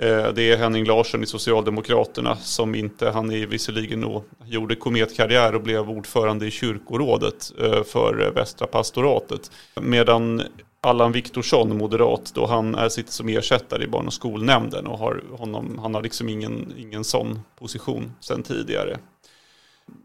Eh, 0.01 0.33
det 0.33 0.53
är 0.53 0.57
Henning 0.57 0.85
Larsson 0.85 1.23
i 1.23 1.27
Socialdemokraterna 1.27 2.37
som 2.37 2.75
inte, 2.75 3.11
han 3.11 3.33
är 3.33 3.47
visserligen 3.47 4.01
då, 4.01 4.25
gjorde 4.45 4.75
kometkarriär 4.75 5.55
och 5.55 5.63
blev 5.63 5.91
ordförande 5.91 6.47
i 6.47 6.51
kyrkorådet 6.51 7.53
eh, 7.61 7.83
för 7.83 8.27
eh, 8.27 8.33
Västra 8.33 8.67
pastoratet. 8.67 9.51
Medan 9.81 10.43
Allan 10.81 11.13
Viktorsson, 11.13 11.79
moderat, 11.79 12.33
då 12.35 12.47
han 12.47 12.75
är, 12.75 12.89
sitter 12.89 13.13
som 13.13 13.29
ersättare 13.29 13.85
i 13.85 13.87
barn 13.87 14.07
och 14.07 14.13
skolnämnden 14.13 14.87
och 14.87 14.99
har 14.99 15.23
honom, 15.33 15.79
han 15.83 15.95
har 15.95 16.03
liksom 16.03 16.29
ingen, 16.29 16.75
ingen 16.79 17.05
sån 17.05 17.41
position 17.59 18.13
sedan 18.21 18.43
tidigare. 18.43 18.99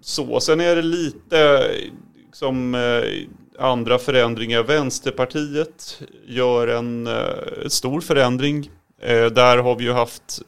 Så, 0.01 0.39
sen 0.39 0.61
är 0.61 0.75
det 0.75 0.81
lite 0.81 1.69
som 2.33 2.77
andra 3.59 3.97
förändringar. 3.97 4.63
Vänsterpartiet 4.63 6.01
gör 6.25 6.67
en 6.67 7.09
stor 7.69 8.01
förändring 8.01 8.69
Eh, 9.05 9.25
där 9.25 9.57
har 9.57 9.75
vi 9.75 9.83
ju 9.83 9.91
haft 9.91 10.41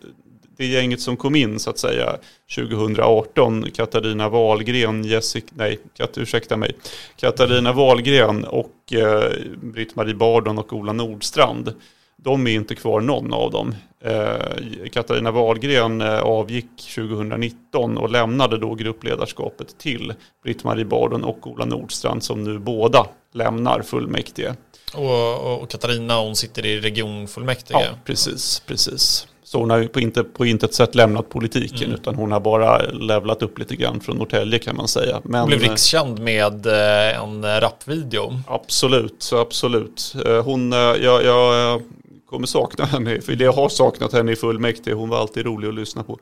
det 0.58 0.66
gänget 0.66 1.02
som 1.02 1.18
kom 1.18 1.36
in 1.36 1.60
så 1.60 1.70
att 1.70 1.78
säga 1.80 2.18
2018, 2.56 3.66
Katarina 3.72 4.30
Wahlgren, 4.30 5.04
Jessica, 5.04 5.48
nej, 5.56 5.80
kat, 5.98 6.18
ursäkta 6.18 6.58
mig, 6.58 6.72
Katarina 7.16 7.74
Wahlgren 7.74 8.44
och 8.44 8.94
eh, 8.94 9.32
Britt-Marie 9.62 10.16
Bardon 10.16 10.58
och 10.58 10.74
Ola 10.74 10.94
Nordstrand. 10.94 11.74
De 12.16 12.48
är 12.48 12.52
inte 12.52 12.76
kvar 12.76 13.02
någon 13.02 13.34
av 13.34 13.52
dem. 13.52 13.76
Eh, 14.04 14.90
Katarina 14.92 15.32
Wahlgren 15.32 16.02
eh, 16.02 16.20
avgick 16.20 16.94
2019 16.96 17.98
och 17.98 18.10
lämnade 18.10 18.58
då 18.58 18.76
gruppledarskapet 18.76 19.78
till 19.78 20.14
Britt-Marie 20.44 20.86
Bardon 20.86 21.24
och 21.24 21.48
Ola 21.48 21.66
Nordstrand 21.66 22.24
som 22.24 22.44
nu 22.44 22.60
båda 22.60 23.08
lämnar 23.38 23.82
fullmäktige. 23.82 24.53
Och, 24.94 25.62
och 25.62 25.70
Katarina 25.70 26.20
hon 26.20 26.36
sitter 26.36 26.65
i 26.65 26.79
regionfullmäktige. 26.79 27.79
Ja, 27.79 27.89
precis, 28.06 28.62
precis. 28.65 29.27
Så 29.44 29.60
hon 29.60 29.70
har 29.70 29.77
ju 29.77 29.88
på, 29.88 30.00
inte, 30.00 30.24
på 30.24 30.46
intet 30.46 30.74
sätt 30.74 30.96
lämnat 30.96 31.29
politiken 31.29 31.84
Mm. 31.88 31.96
utan 32.00 32.15
hon 32.15 32.32
har 32.32 32.39
bara 32.39 32.77
levlat 32.91 33.41
upp 33.41 33.60
lite 33.60 33.75
grann 33.75 34.00
från 34.00 34.17
Norrtälje 34.17 34.60
kan 34.60 34.75
man 34.75 34.88
säga. 34.88 35.22
Men, 35.24 35.39
Hon 35.41 35.48
blev 35.50 35.62
rikskänd 35.62 36.20
med 36.20 36.65
eh, 36.65 37.24
en 37.24 37.60
rapvideo. 37.62 38.39
Absolut, 38.48 39.29
absolut. 39.34 40.15
Eh, 40.25 40.44
Hon, 40.44 40.74
eh, 40.74 40.79
jag, 40.79 41.24
jag 41.24 41.82
kommer 42.29 42.48
sakna 42.48 42.86
henne, 42.86 43.22
för 43.22 43.41
jag 43.41 43.53
har 43.53 43.70
saknat 43.70 44.13
henne 44.13 44.32
i 44.32 44.36
fullmäktige. 44.36 44.94
Hon 44.94 45.10
var 45.10 45.20
alltid 45.20 45.46
rolig 45.46 45.67
att 45.67 45.75
lyssna 45.75 46.03
på. 46.03 46.20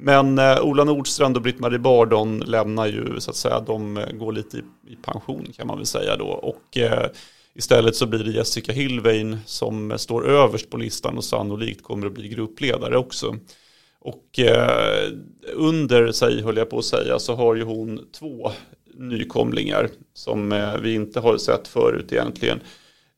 Men 0.00 0.38
eh, 0.38 0.60
Ola 0.62 0.84
Nordstrand 0.84 1.36
och 1.36 1.42
Britt-Marie 1.42 1.78
Bardon 1.78 2.38
lämnar 2.38 2.86
ju 2.86 3.20
så 3.20 3.30
att 3.30 3.36
säga, 3.36 3.60
de 3.60 3.96
eh, 3.96 4.12
går 4.12 4.32
lite 4.32 4.56
i, 4.56 4.62
i 4.92 4.96
pension 4.96 5.46
kan 5.56 5.66
man 5.66 5.76
väl 5.76 5.86
säga 5.86 6.16
då. 6.16 6.26
Och 6.26 6.78
eh, 6.78 7.06
istället 7.54 7.96
så 7.96 8.06
blir 8.06 8.24
det 8.24 8.30
Jessica 8.30 8.72
Hillvein 8.72 9.38
som 9.46 9.90
eh, 9.90 9.96
står 9.96 10.28
överst 10.28 10.70
på 10.70 10.76
listan 10.76 11.16
och 11.16 11.24
sannolikt 11.24 11.82
kommer 11.82 12.06
att 12.06 12.12
bli 12.12 12.28
gruppledare 12.28 12.96
också. 12.96 13.36
Och 14.00 14.38
eh, 14.38 15.10
under 15.54 16.12
sig, 16.12 16.42
höll 16.42 16.56
jag 16.56 16.70
på 16.70 16.78
att 16.78 16.84
säga, 16.84 17.18
så 17.18 17.34
har 17.34 17.54
ju 17.54 17.62
hon 17.62 18.00
två 18.12 18.50
nykomlingar 18.94 19.88
som 20.14 20.52
eh, 20.52 20.76
vi 20.76 20.94
inte 20.94 21.20
har 21.20 21.38
sett 21.38 21.68
förut 21.68 22.12
egentligen. 22.12 22.60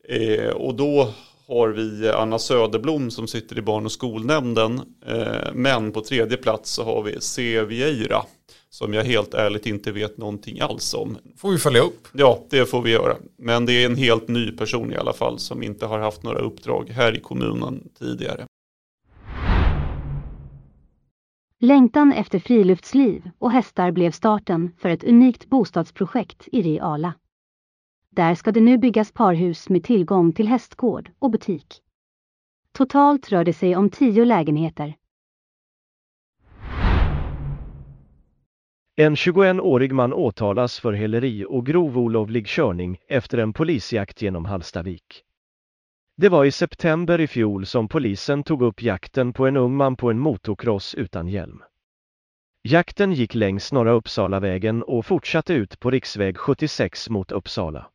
Eh, 0.09 0.49
och 0.49 0.75
då 0.75 1.13
har 1.51 1.69
vi 1.69 2.09
Anna 2.09 2.39
Söderblom 2.39 3.11
som 3.11 3.27
sitter 3.27 3.57
i 3.57 3.61
barn 3.61 3.85
och 3.85 3.91
skolnämnden. 3.91 4.81
Eh, 5.05 5.53
men 5.53 5.91
på 5.91 6.01
tredje 6.01 6.37
plats 6.37 6.71
så 6.71 6.83
har 6.83 7.03
vi 7.03 7.21
C. 7.21 7.63
Vieira 7.63 8.23
som 8.69 8.93
jag 8.93 9.03
helt 9.03 9.33
ärligt 9.33 9.65
inte 9.65 9.91
vet 9.91 10.17
någonting 10.17 10.59
alls 10.59 10.93
om. 10.93 11.17
Får 11.37 11.51
vi 11.51 11.57
följa 11.57 11.81
upp. 11.81 12.07
Ja, 12.13 12.39
det 12.49 12.65
får 12.65 12.81
vi 12.81 12.91
göra. 12.91 13.15
Men 13.37 13.65
det 13.65 13.73
är 13.73 13.85
en 13.85 13.95
helt 13.95 14.27
ny 14.27 14.51
person 14.51 14.93
i 14.93 14.95
alla 14.95 15.13
fall 15.13 15.39
som 15.39 15.63
inte 15.63 15.85
har 15.85 15.99
haft 15.99 16.23
några 16.23 16.39
uppdrag 16.39 16.89
här 16.89 17.17
i 17.17 17.19
kommunen 17.19 17.89
tidigare. 17.99 18.45
Längtan 21.59 22.13
efter 22.13 22.39
friluftsliv 22.39 23.29
och 23.39 23.51
hästar 23.51 23.91
blev 23.91 24.11
starten 24.11 24.71
för 24.77 24.89
ett 24.89 25.03
unikt 25.03 25.49
bostadsprojekt 25.49 26.47
i 26.51 26.61
Reala. 26.61 27.13
Där 28.15 28.35
ska 28.35 28.51
det 28.51 28.61
nu 28.61 28.77
byggas 28.77 29.11
parhus 29.11 29.69
med 29.69 29.83
tillgång 29.83 30.33
till 30.33 30.47
hästgård 30.47 31.11
och 31.19 31.31
butik. 31.31 31.81
Totalt 32.71 33.31
rör 33.31 33.43
det 33.43 33.53
sig 33.53 33.75
om 33.75 33.89
tio 33.89 34.25
lägenheter. 34.25 34.95
En 38.95 39.15
21-årig 39.15 39.91
man 39.91 40.13
åtalas 40.13 40.79
för 40.79 40.93
häleri 40.93 41.45
och 41.49 41.65
grov 41.65 41.97
olovlig 41.97 42.47
körning 42.47 42.97
efter 43.07 43.37
en 43.37 43.53
polisjakt 43.53 44.21
genom 44.21 44.45
Hallstavik. 44.45 45.23
Det 46.17 46.29
var 46.29 46.45
i 46.45 46.51
september 46.51 47.19
i 47.19 47.27
fjol 47.27 47.65
som 47.65 47.87
polisen 47.87 48.43
tog 48.43 48.61
upp 48.61 48.81
jakten 48.81 49.33
på 49.33 49.47
en 49.47 49.57
ung 49.57 49.75
man 49.75 49.95
på 49.95 50.09
en 50.11 50.19
motocross 50.19 50.95
utan 50.95 51.27
hjälm. 51.27 51.63
Jakten 52.63 53.13
gick 53.13 53.35
längs 53.35 53.71
Norra 53.71 53.91
Uppsalavägen 53.91 54.83
och 54.83 55.05
fortsatte 55.05 55.53
ut 55.53 55.79
på 55.79 55.91
riksväg 55.91 56.37
76 56.37 57.09
mot 57.09 57.31
Uppsala. 57.31 57.91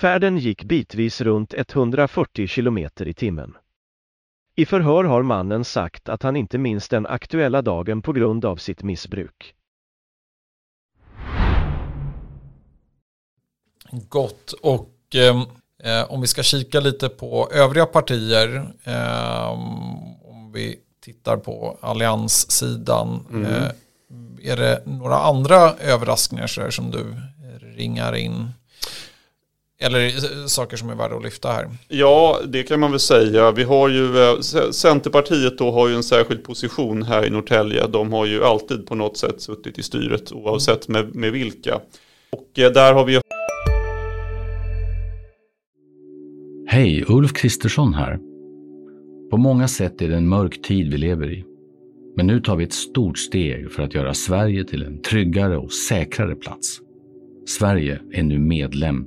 Färden 0.00 0.38
gick 0.38 0.64
bitvis 0.64 1.20
runt 1.20 1.54
140 1.54 2.46
kilometer 2.46 3.08
i 3.08 3.14
timmen. 3.14 3.56
I 4.54 4.66
förhör 4.66 5.04
har 5.04 5.22
mannen 5.22 5.64
sagt 5.64 6.08
att 6.08 6.22
han 6.22 6.36
inte 6.36 6.58
minns 6.58 6.88
den 6.88 7.06
aktuella 7.06 7.62
dagen 7.62 8.02
på 8.02 8.12
grund 8.12 8.44
av 8.44 8.56
sitt 8.56 8.82
missbruk. 8.82 9.54
Gott. 13.90 14.52
Och 14.52 14.94
eh, 15.14 15.42
eh, 15.82 16.12
om 16.12 16.20
vi 16.20 16.26
ska 16.26 16.42
kika 16.42 16.80
lite 16.80 17.08
på 17.08 17.48
övriga 17.52 17.86
partier. 17.86 18.72
Eh, 18.84 19.50
om 19.50 20.52
vi 20.54 20.76
tittar 21.00 21.36
på 21.36 21.78
allianssidan. 21.80 23.26
Mm. 23.30 23.44
Eh, 23.44 23.70
är 24.42 24.56
det 24.56 24.82
några 24.86 25.18
andra 25.18 25.74
överraskningar 25.74 26.70
som 26.70 26.90
du 26.90 27.16
ringar 27.76 28.14
in? 28.16 28.48
Eller 29.82 30.06
eh, 30.06 30.46
saker 30.46 30.76
som 30.76 30.90
är 30.90 30.94
värda 30.94 31.16
att 31.16 31.22
lyfta 31.22 31.48
här? 31.48 31.68
Ja, 31.88 32.40
det 32.46 32.62
kan 32.62 32.80
man 32.80 32.90
väl 32.90 33.00
säga. 33.00 33.52
Vi 33.52 33.62
har 33.62 33.88
ju, 33.88 34.22
eh, 34.22 34.40
Centerpartiet 34.70 35.58
då 35.58 35.70
har 35.70 35.88
ju 35.88 35.94
en 35.94 36.02
särskild 36.02 36.44
position 36.44 37.02
här 37.02 37.26
i 37.26 37.30
Norrtälje. 37.30 37.86
De 37.86 38.12
har 38.12 38.26
ju 38.26 38.44
alltid 38.44 38.86
på 38.86 38.94
något 38.94 39.16
sätt 39.16 39.40
suttit 39.40 39.78
i 39.78 39.82
styret 39.82 40.32
oavsett 40.32 40.88
med, 40.88 41.14
med 41.14 41.32
vilka. 41.32 41.80
Och 42.30 42.58
eh, 42.58 42.72
där 42.72 42.94
har 42.94 43.04
vi 43.04 43.20
Hej, 46.66 47.04
Ulf 47.08 47.32
Kristersson 47.32 47.94
här. 47.94 48.18
På 49.30 49.36
många 49.36 49.68
sätt 49.68 50.02
är 50.02 50.08
det 50.08 50.16
en 50.16 50.28
mörk 50.28 50.62
tid 50.62 50.92
vi 50.92 50.98
lever 50.98 51.32
i. 51.32 51.44
Men 52.16 52.26
nu 52.26 52.40
tar 52.40 52.56
vi 52.56 52.64
ett 52.64 52.72
stort 52.72 53.18
steg 53.18 53.72
för 53.72 53.82
att 53.82 53.94
göra 53.94 54.14
Sverige 54.14 54.64
till 54.64 54.82
en 54.82 55.02
tryggare 55.02 55.56
och 55.56 55.72
säkrare 55.72 56.34
plats. 56.34 56.80
Sverige 57.46 58.00
är 58.12 58.22
nu 58.22 58.38
medlem 58.38 59.06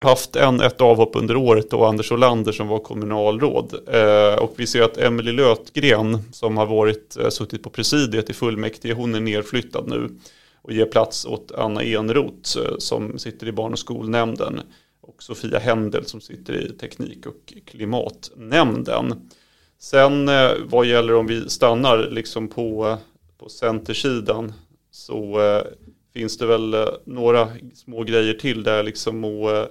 Haft 0.00 0.36
en, 0.36 0.60
ett 0.60 0.80
avhopp 0.80 1.16
under 1.16 1.36
året 1.36 1.70
då 1.70 1.84
Anders 1.84 2.12
Olander 2.12 2.52
som 2.52 2.68
var 2.68 2.78
kommunalråd. 2.78 3.74
Eh, 3.86 4.42
och 4.42 4.52
vi 4.56 4.66
ser 4.66 4.82
att 4.82 4.98
Emily 4.98 5.32
Lötgren 5.32 6.22
som 6.32 6.56
har 6.56 6.66
varit, 6.66 7.16
eh, 7.16 7.28
suttit 7.28 7.62
på 7.62 7.70
presidiet 7.70 8.30
i 8.30 8.32
fullmäktige, 8.32 8.92
hon 8.92 9.14
är 9.14 9.20
nerflyttad 9.20 9.88
nu 9.88 10.08
och 10.62 10.72
ger 10.72 10.86
plats 10.86 11.26
åt 11.26 11.52
Anna 11.52 11.82
Enroth 11.82 12.58
eh, 12.58 12.78
som 12.78 13.18
sitter 13.18 13.46
i 13.46 13.52
barn 13.52 13.72
och 13.72 13.78
skolnämnden 13.78 14.60
och 15.00 15.22
Sofia 15.22 15.58
Händel 15.58 16.06
som 16.06 16.20
sitter 16.20 16.54
i 16.54 16.68
teknik 16.68 17.26
och 17.26 17.52
klimatnämnden. 17.66 19.28
Sen 19.78 20.28
eh, 20.28 20.50
vad 20.64 20.86
gäller 20.86 21.14
om 21.14 21.26
vi 21.26 21.48
stannar 21.48 22.08
liksom 22.10 22.48
på, 22.48 22.96
på 23.38 23.48
centersidan 23.48 24.52
så 24.90 25.40
eh, 25.40 25.62
finns 26.12 26.38
det 26.38 26.46
väl 26.46 26.74
eh, 26.74 26.86
några 27.04 27.48
små 27.74 28.02
grejer 28.02 28.34
till 28.34 28.62
där 28.62 28.82
liksom 28.82 29.24
och 29.24 29.50
eh, 29.50 29.66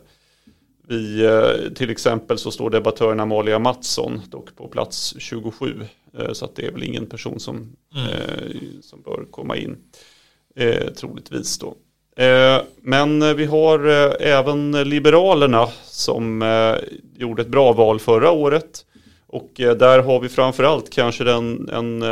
vi, 0.90 1.26
eh, 1.26 1.74
till 1.76 1.90
exempel 1.90 2.38
så 2.38 2.52
står 2.52 2.70
debattören 2.70 3.20
Amalia 3.20 3.60
Mattsson 3.60 4.22
dock 4.30 4.56
på 4.56 4.68
plats 4.68 5.16
27. 5.18 5.82
eh, 6.20 6.32
Så 6.34 6.46
att 6.46 6.56
det 6.56 6.66
är 6.66 6.72
väl 6.72 6.84
ingen 6.84 7.06
person 7.06 7.40
som, 7.40 7.76
eh, 7.96 8.56
som 8.82 9.02
bör 9.02 9.26
komma 9.32 9.58
in. 9.58 9.78
Eh, 10.56 10.88
troligtvis 10.94 11.60
då. 11.60 11.76
Eh, 12.24 12.62
men 12.82 13.38
vi 13.38 13.46
har 13.46 13.80
även 14.22 14.72
Liberalerna 14.72 15.68
som 15.84 16.44
gjorde 17.18 17.42
ett 17.42 17.48
bra 17.48 17.74
val 17.74 18.00
förra 18.00 18.32
året. 18.32 18.86
Och 19.28 19.52
där 19.56 20.00
har 20.00 20.20
vi 20.20 20.30
framförallt 20.30 20.90
kanske 20.90 21.24
den 21.24 21.70
en, 21.70 22.04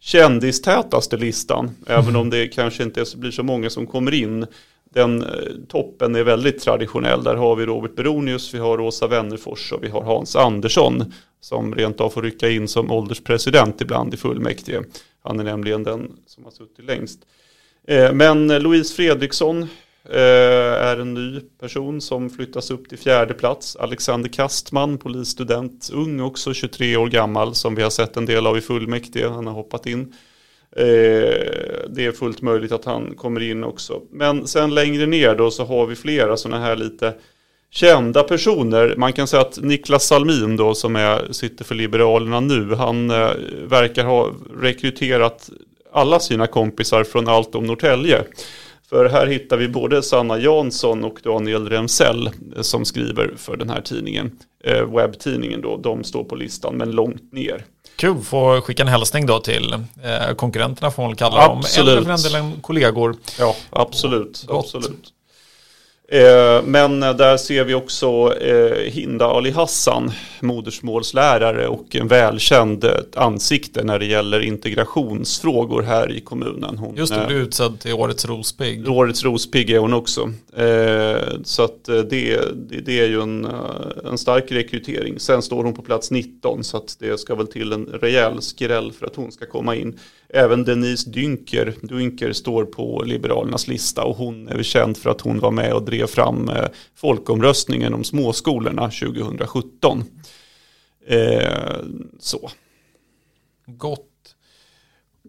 kändistätaste 0.00 1.16
listan. 1.16 1.70
Även 1.86 2.16
om 2.16 2.30
det 2.30 2.48
kanske 2.48 2.82
inte 2.82 3.04
blir 3.16 3.30
så 3.30 3.42
många 3.42 3.70
som 3.70 3.86
kommer 3.86 4.14
in. 4.14 4.46
Den 4.92 5.22
eh, 5.22 5.28
toppen 5.68 6.14
är 6.14 6.24
väldigt 6.24 6.60
traditionell. 6.60 7.24
Där 7.24 7.34
har 7.34 7.56
vi 7.56 7.66
Robert 7.66 7.96
Beronius, 7.96 8.54
vi 8.54 8.58
har 8.58 8.80
Åsa 8.80 9.06
Wennerfors 9.06 9.72
och 9.72 9.84
vi 9.84 9.88
har 9.88 10.02
Hans 10.02 10.36
Andersson. 10.36 11.12
Som 11.40 11.74
rent 11.74 12.00
av 12.00 12.10
får 12.10 12.22
rycka 12.22 12.48
in 12.48 12.68
som 12.68 12.90
ålderspresident 12.90 13.80
ibland 13.80 14.14
i 14.14 14.16
fullmäktige. 14.16 14.82
Han 15.22 15.40
är 15.40 15.44
nämligen 15.44 15.82
den 15.82 16.12
som 16.26 16.44
har 16.44 16.50
suttit 16.50 16.84
längst. 16.84 17.20
Eh, 17.88 18.12
men 18.12 18.48
Louise 18.48 18.94
Fredriksson 18.94 19.62
eh, 20.04 20.18
är 20.88 20.96
en 21.00 21.14
ny 21.14 21.40
person 21.40 22.00
som 22.00 22.30
flyttas 22.30 22.70
upp 22.70 22.88
till 22.88 22.98
fjärde 22.98 23.34
plats. 23.34 23.76
Alexander 23.76 24.28
Kastman, 24.28 24.98
polisstudent, 24.98 25.90
ung 25.92 26.20
också, 26.20 26.54
23 26.54 26.96
år 26.96 27.08
gammal, 27.08 27.54
som 27.54 27.74
vi 27.74 27.82
har 27.82 27.90
sett 27.90 28.16
en 28.16 28.26
del 28.26 28.46
av 28.46 28.58
i 28.58 28.60
fullmäktige. 28.60 29.28
Han 29.28 29.46
har 29.46 29.54
hoppat 29.54 29.86
in. 29.86 30.14
Eh, 30.76 30.84
det 31.88 32.06
är 32.06 32.12
fullt 32.12 32.42
möjligt 32.42 32.72
att 32.72 32.84
han 32.84 33.14
kommer 33.14 33.42
in 33.42 33.64
också. 33.64 34.00
Men 34.10 34.46
sen 34.46 34.74
längre 34.74 35.06
ner 35.06 35.34
då 35.34 35.50
så 35.50 35.64
har 35.64 35.86
vi 35.86 35.96
flera 35.96 36.36
sådana 36.36 36.64
här 36.64 36.76
lite 36.76 37.14
kända 37.70 38.22
personer. 38.22 38.94
Man 38.96 39.12
kan 39.12 39.26
säga 39.26 39.42
att 39.42 39.58
Niklas 39.62 40.06
Salmin 40.06 40.56
då 40.56 40.74
som 40.74 40.96
är, 40.96 41.32
sitter 41.32 41.64
för 41.64 41.74
Liberalerna 41.74 42.40
nu, 42.40 42.74
han 42.74 43.10
eh, 43.10 43.30
verkar 43.64 44.04
ha 44.04 44.30
rekryterat 44.60 45.50
alla 45.92 46.20
sina 46.20 46.46
kompisar 46.46 47.04
från 47.04 47.28
allt 47.28 47.54
om 47.54 47.64
Norrtälje. 47.64 48.24
För 48.88 49.08
här 49.08 49.26
hittar 49.26 49.56
vi 49.56 49.68
både 49.68 50.02
Sanna 50.02 50.38
Jansson 50.38 51.04
och 51.04 51.20
Daniel 51.22 51.68
Remsell 51.68 52.26
eh, 52.26 52.62
som 52.62 52.84
skriver 52.84 53.34
för 53.36 53.56
den 53.56 53.70
här 53.70 53.80
tidningen. 53.80 54.30
Eh, 54.64 54.94
webbtidningen 54.94 55.60
då, 55.60 55.76
de 55.76 56.04
står 56.04 56.24
på 56.24 56.36
listan 56.36 56.76
men 56.76 56.90
långt 56.90 57.32
ner. 57.32 57.64
Kul, 57.96 58.22
få 58.22 58.60
skicka 58.60 58.82
en 58.82 58.88
hälsning 58.88 59.26
då 59.26 59.40
till 59.40 59.72
eh, 59.72 60.34
konkurrenterna 60.36 60.90
får 60.90 61.02
man 61.02 61.10
väl 61.10 61.18
kalla 61.18 61.46
dem. 61.46 61.58
Absolut. 61.58 61.88
Eller 61.88 62.02
för 62.02 62.08
den 62.08 62.22
delen 62.22 62.60
kollegor. 62.60 63.16
Ja, 63.38 63.56
absolut. 63.70 64.44
Absolut. 64.48 65.12
Eh, 66.12 66.62
Men 66.64 67.00
där 67.00 67.36
ser 67.36 67.64
vi 67.64 67.74
också 67.74 68.34
eh, 68.40 68.92
Hinda 68.92 69.26
Ali 69.26 69.50
Hassan, 69.50 70.12
modersmålslärare 70.40 71.68
och 71.68 71.96
en 71.96 72.08
välkänd 72.08 72.84
eh, 72.84 72.90
ansikte 73.16 73.84
när 73.84 73.98
det 73.98 74.06
gäller 74.06 74.40
integrationsfrågor 74.40 75.82
här 75.82 76.12
i 76.12 76.20
kommunen. 76.20 76.78
Hon, 76.78 76.96
Just 76.96 77.14
det, 77.14 77.26
blev 77.26 77.38
utsedd 77.38 77.80
till 77.80 77.92
årets 77.92 78.26
rospigg. 78.26 78.88
Årets 78.88 79.24
rospigg 79.24 79.70
är 79.70 79.78
hon 79.78 79.94
också. 79.94 80.32
Så 81.44 81.62
att 81.62 81.84
det, 81.84 82.40
det, 82.84 83.00
är 83.00 83.06
ju 83.06 83.20
en, 83.20 83.48
en 84.04 84.18
stark 84.18 84.52
rekrytering. 84.52 85.20
Sen 85.20 85.42
står 85.42 85.64
hon 85.64 85.74
på 85.74 85.82
plats 85.82 86.10
19 86.10 86.64
så 86.64 86.76
att 86.76 86.96
det 86.98 87.20
ska 87.20 87.34
väl 87.34 87.46
till 87.46 87.72
en 87.72 87.86
rejäl 87.86 88.42
skräll 88.42 88.92
för 88.92 89.06
att 89.06 89.16
hon 89.16 89.32
ska 89.32 89.46
komma 89.46 89.76
in. 89.76 89.98
Även 90.34 90.64
Denise 90.64 91.10
Dynker, 91.10 91.74
Dynker 91.82 92.32
står 92.32 92.64
på 92.64 93.02
Liberalernas 93.06 93.68
lista 93.68 94.04
och 94.04 94.16
hon 94.16 94.48
är 94.48 94.62
känd 94.62 94.96
för 94.96 95.10
att 95.10 95.20
hon 95.20 95.38
var 95.40 95.50
med 95.50 95.72
och 95.72 95.82
drev 95.82 96.06
fram 96.06 96.48
eh, 96.48 96.68
folkomröstningen 96.94 97.94
om 97.94 98.04
småskolorna 98.04 98.90
2017. 98.90 100.04
Eh, 101.06 101.76
så. 102.18 102.50
Gott. 103.66 104.08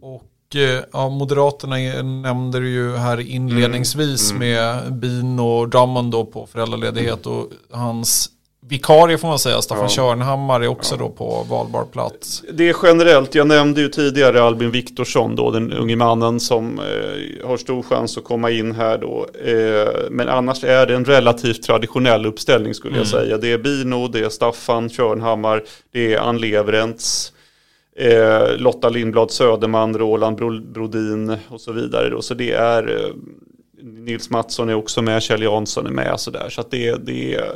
Och 0.01 0.55
eh, 0.55 0.83
ja, 0.93 1.09
Moderaterna 1.09 1.75
nämnde 2.03 2.59
du 2.59 2.69
ju 2.69 2.95
här 2.95 3.19
inledningsvis 3.19 4.31
Mm, 4.31 4.39
med 4.39 4.93
Bin 4.93 5.39
och 5.39 5.69
Drummond 5.69 6.11
då 6.11 6.25
på 6.25 6.47
föräldraledighet 6.47 7.25
och 7.25 7.49
hans 7.71 8.29
vikarie 8.67 9.17
får 9.17 9.27
man 9.27 9.39
säga, 9.39 9.61
Staffan 9.61 9.83
Ja. 9.83 9.89
Körnhammar 9.89 10.61
är 10.61 10.67
också 10.67 10.95
då 10.97 11.09
på 11.09 11.45
valbar 11.49 11.85
plats. 11.85 12.43
Det 12.53 12.69
är 12.69 12.75
generellt, 12.83 13.35
jag 13.35 13.47
nämnde 13.47 13.81
ju 13.81 13.87
tidigare 13.89 14.41
Albin 14.43 14.71
Viktorsson 14.71 15.35
då, 15.35 15.51
den 15.51 15.73
unge 15.73 15.95
mannen 15.95 16.39
som 16.39 16.79
eh, 16.79 17.47
har 17.47 17.57
stor 17.57 17.83
chans 17.83 18.17
att 18.17 18.23
komma 18.23 18.51
in 18.51 18.71
här 18.75 18.97
då. 18.97 19.27
Eh, 19.45 20.09
men 20.11 20.29
annars 20.29 20.63
är 20.63 20.85
det 20.85 20.95
en 20.95 21.05
relativt 21.05 21.63
traditionell 21.63 22.25
uppställning 22.25 22.73
skulle 22.73 22.97
jag 22.97 23.07
säga. 23.07 23.37
Det 23.37 23.51
är 23.51 23.57
Bino, 23.57 24.07
det 24.07 24.19
är 24.19 24.29
Staffan 24.29 24.89
Körnhammar, 24.89 25.63
det 25.91 26.13
är 26.13 26.19
Ann 26.19 26.37
Leverentz, 26.37 27.33
eh, 27.97 28.57
Lotta 28.57 28.89
Lindblad 28.89 29.31
Söderman, 29.31 29.97
Roland 29.97 30.37
Bro- 30.37 30.71
Brodin 30.73 31.37
och 31.49 31.61
så 31.61 31.71
vidare 31.71 32.09
då. 32.09 32.21
Så 32.21 32.33
det 32.33 32.51
är 32.51 33.03
eh, 33.05 33.09
Nils 33.83 34.29
Mattsson 34.29 34.69
är 34.69 34.73
också 34.75 35.01
med, 35.01 35.23
Kjell 35.23 35.41
Jansson 35.41 35.85
är 35.87 35.91
med 35.91 36.19
sådär. 36.19 36.49
Så 36.49 36.61
att 36.61 36.71
det, 36.71 37.05
det 37.05 37.35
är 37.35 37.51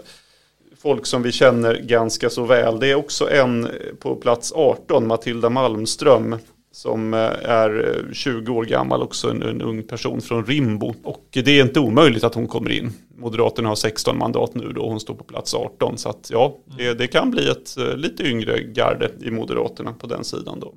folk 0.81 1.05
som 1.05 1.23
vi 1.23 1.31
känner 1.31 1.75
ganska 1.75 2.29
så 2.29 2.43
väl. 2.43 2.79
Det 2.79 2.87
är 2.87 2.95
också 2.95 3.29
en 3.31 3.67
på 3.99 4.15
plats 4.15 4.53
18, 4.55 5.07
Matilda 5.07 5.49
Malmström, 5.49 6.35
som 6.71 7.13
eh, 7.13 7.19
är 7.43 7.97
eh, 8.07 8.13
20 8.13 8.53
år 8.53 8.65
gammal, 8.65 9.01
också 9.01 9.29
en, 9.29 9.43
en 9.43 9.61
ung 9.61 9.83
person 9.83 10.21
från 10.21 10.45
Rimbo. 10.45 10.93
Och 11.03 11.25
det 11.31 11.47
är 11.59 11.61
inte 11.61 11.79
omöjligt 11.79 12.23
att 12.23 12.35
hon 12.35 12.47
kommer 12.47 12.71
in. 12.71 12.91
Moderaterna 13.17 13.69
har 13.69 13.75
16 13.75 14.17
mandat 14.17 14.55
nu 14.55 14.71
då, 14.73 14.81
och 14.81 14.89
hon 14.89 14.99
står 14.99 15.13
på 15.13 15.23
plats 15.23 15.53
18. 15.53 15.97
Så 15.97 16.09
att 16.09 16.29
ja, 16.31 16.57
det, 16.77 16.93
det 16.93 17.07
kan 17.07 17.31
bli 17.31 17.49
ett 17.49 17.77
eh, 17.77 17.95
lite 17.95 18.23
yngre 18.23 18.63
garde 18.63 19.11
i 19.21 19.31
Moderaterna 19.31 19.93
på 19.93 20.07
den 20.07 20.23
sidan 20.23 20.59
då. 20.59 20.73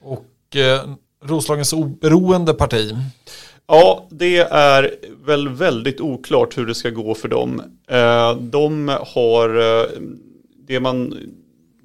Och 0.00 0.56
eh, 0.56 0.90
Roslagens 1.24 1.72
oberoende 1.72 2.54
parti. 2.54 2.94
Ja, 3.72 4.06
det 4.10 4.38
är 4.38 4.94
väl 5.24 5.48
väldigt 5.48 6.00
oklart 6.00 6.58
hur 6.58 6.66
det 6.66 6.74
ska 6.74 6.90
gå 6.90 7.14
för 7.14 7.28
dem. 7.28 7.62
Eh, 7.88 8.36
de 8.36 8.96
har, 9.00 9.80
eh, 9.80 9.86
det 10.66 10.80
man, 10.80 11.10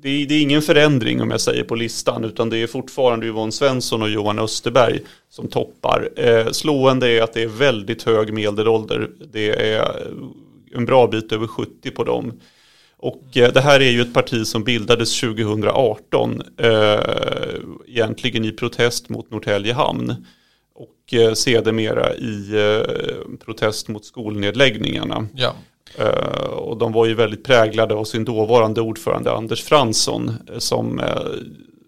det 0.02 0.10
är, 0.10 0.26
det 0.26 0.36
är 0.36 0.42
ingen 0.42 0.62
förändring 0.62 1.22
om 1.22 1.32
jag 1.32 1.42
säger 1.42 1.64
på 1.64 1.76
listan, 1.76 2.24
utan 2.24 2.50
det 2.50 2.58
är 2.58 2.68
fortfarande 2.68 3.26
Yvonne 3.26 3.52
Svensson 3.52 4.02
och 4.02 4.10
Johan 4.10 4.40
Österberg 4.40 5.00
som 5.30 5.48
toppar. 5.48 6.10
Eh, 6.16 6.52
slående 6.52 7.10
är 7.10 7.22
att 7.22 7.34
det 7.34 7.44
är 7.44 7.48
väldigt 7.48 8.04
hög 8.04 8.34
medelålder. 8.34 9.10
Det 9.32 9.50
är 9.50 10.08
en 10.76 10.86
bra 10.86 11.08
bit 11.08 11.32
över 11.32 11.48
70 11.48 11.92
på 11.92 12.04
dem. 12.04 12.34
Och 12.98 13.24
det 13.34 13.62
här 13.62 13.80
är 13.80 13.92
ju 13.92 14.02
ett 14.02 14.14
parti 14.14 14.48
som 14.48 14.64
bildades 14.64 15.20
2018, 15.20 16.42
eh, 16.58 17.00
egentligen 17.88 18.46
i 18.46 18.52
protest 18.52 19.10
mot 19.10 19.32
Norrtälje 19.32 19.74
hamn 19.74 20.26
och 20.76 21.14
eh, 21.14 21.34
sedermera 21.34 22.16
i 22.16 22.52
eh, 22.54 23.38
protest 23.46 23.88
mot 23.88 24.06
skolnedläggningarna. 24.06 25.28
Ja. 25.36 25.54
Eh, 25.98 26.48
och 26.48 26.78
de 26.78 26.92
var 26.92 27.06
ju 27.06 27.14
väldigt 27.14 27.44
präglade 27.44 27.94
av 27.94 28.04
sin 28.04 28.26
dåvarande 28.26 28.82
ordförande 28.82 29.32
Anders 29.32 29.64
Fransson 29.64 30.34
som 30.58 31.02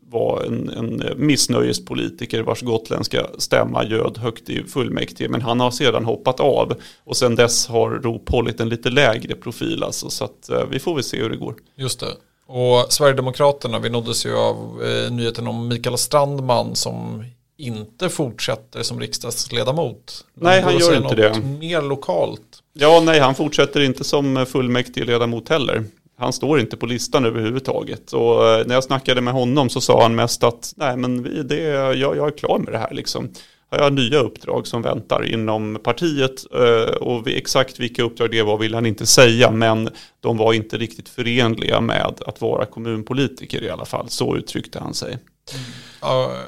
var 0.10 0.44
en, 0.44 0.70
en 0.70 1.04
missnöjespolitiker 1.16 2.42
vars 2.42 2.62
gotländska 2.62 3.28
stämma 3.38 3.86
göd 3.86 4.18
högt 4.18 4.50
i 4.50 4.64
fullmäktige. 4.64 5.30
Men 5.30 5.42
han 5.42 5.60
har 5.60 5.72
sedan 5.72 6.06
hoppat 6.06 6.40
av 6.40 6.74
och 7.04 7.18
sedan 7.18 7.36
dess 7.36 7.68
har 7.68 7.90
ROP 7.90 8.30
hållit 8.30 8.60
en 8.60 8.70
lite 8.70 8.90
lägre 8.90 9.36
profil. 9.36 9.84
Alltså, 9.84 10.10
så 10.10 10.26
att, 10.26 10.50
vi 10.70 10.80
får 10.80 10.96
väl 10.96 11.04
se 11.04 11.18
hur 11.18 11.30
det 11.30 11.38
går. 11.38 11.56
Just 11.76 12.00
det. 12.00 12.08
Och 12.48 12.94
Sverigedemokraterna, 12.94 13.80
vi 13.80 13.90
nåddes 13.90 14.26
ju 14.26 14.38
av 14.38 14.84
eh, 14.84 15.12
nyheten 15.12 15.48
om 15.48 15.68
Mikael 15.68 15.98
Strandman 15.98 16.76
som 16.76 17.24
inte 17.58 18.10
fortsätter 18.10 18.84
som 18.84 19.00
riksdagsledamot. 19.00 20.26
Nej, 20.34 20.62
han 20.62 20.78
gör 20.78 20.98
inte 20.98 21.16
det. 21.16 21.42
Mer 21.60 21.82
lokalt. 21.82 22.64
Ja, 22.74 23.02
nej, 23.06 23.20
han 23.20 23.36
fortsätter 23.36 23.82
inte 23.82 24.04
som 24.04 24.46
fullmäktigeledamot 24.46 25.50
heller. 25.50 25.84
Han 26.20 26.34
står 26.34 26.60
inte 26.60 26.78
på 26.78 26.86
listan 26.86 27.26
överhuvudtaget. 27.26 28.14
Och 28.14 28.48
eh, 28.48 28.66
när 28.66 28.76
jag 28.76 28.84
snackade 28.84 29.22
med 29.22 29.34
honom 29.34 29.70
så 29.70 29.82
sa 29.82 30.02
han 30.02 30.16
mest 30.16 30.44
att 30.44 30.74
nej, 30.76 30.98
men 30.98 31.24
det, 31.48 31.62
jag, 31.62 32.18
jag 32.18 32.28
är 32.28 32.38
klar 32.38 32.60
med 32.60 32.74
det 32.74 32.78
här 32.78 32.94
liksom. 32.94 33.30
Jag 33.70 33.80
har 33.80 33.92
nya 33.92 34.20
uppdrag 34.20 34.68
som 34.68 34.82
väntar 34.82 35.26
inom 35.34 35.80
partiet 35.84 36.46
eh, 36.54 36.96
och 36.96 37.28
exakt 37.28 37.80
vilka 37.80 38.04
uppdrag 38.04 38.32
det 38.32 38.44
var 38.44 38.58
vill 38.58 38.74
han 38.74 38.86
inte 38.86 39.06
säga 39.06 39.52
men 39.52 39.90
de 40.20 40.38
var 40.38 40.54
inte 40.54 40.78
riktigt 40.78 41.10
förenliga 41.10 41.82
med 41.82 42.14
att 42.26 42.42
vara 42.42 42.66
kommunpolitiker 42.66 43.64
i 43.64 43.70
alla 43.70 43.86
fall. 43.86 44.10
Så 44.10 44.38
uttryckte 44.38 44.80
han 44.80 44.94
sig. 44.94 45.18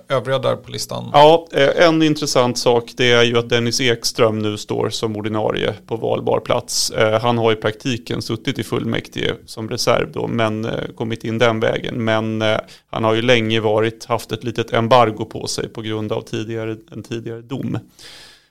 Övriga 0.08 0.40
där 0.40 0.56
på 0.56 0.72
listan. 0.72 1.10
Ja, 1.14 1.48
eh, 1.54 1.86
en 1.86 2.04
intressant 2.04 2.58
sak 2.58 2.94
det 2.98 3.12
är 3.12 3.24
ju 3.24 3.38
att 3.38 3.50
Dennis 3.50 3.82
Ekström 3.82 4.40
nu 4.40 4.58
står 4.58 4.90
som 4.90 5.16
ordinarie 5.16 5.74
på 5.88 5.96
valbar 5.96 6.40
plats. 6.40 6.92
Eh, 6.92 7.22
han 7.22 7.38
har 7.38 7.52
i 7.52 7.56
praktiken 7.56 8.22
suttit 8.22 8.60
i 8.60 8.64
fullmäktige 8.64 9.36
som 9.46 9.70
reserv 9.70 10.12
då, 10.12 10.28
men 10.28 10.66
eh, 10.66 10.72
kommit 10.96 11.24
in 11.24 11.38
den 11.38 11.60
vägen. 11.60 12.04
Men 12.04 12.44
han 12.90 13.04
har 13.04 13.14
ju 13.14 13.22
länge 13.22 13.60
varit, 13.60 14.06
haft 14.06 14.32
ett 14.32 14.44
litet 14.44 14.74
embargo 14.74 15.26
på 15.26 15.48
sig 15.48 15.70
på 15.70 15.82
grund 15.82 16.12
av 16.12 16.22
tidigare, 16.22 16.78
en 16.92 17.04
tidigare 17.04 17.42
dom. 17.42 17.80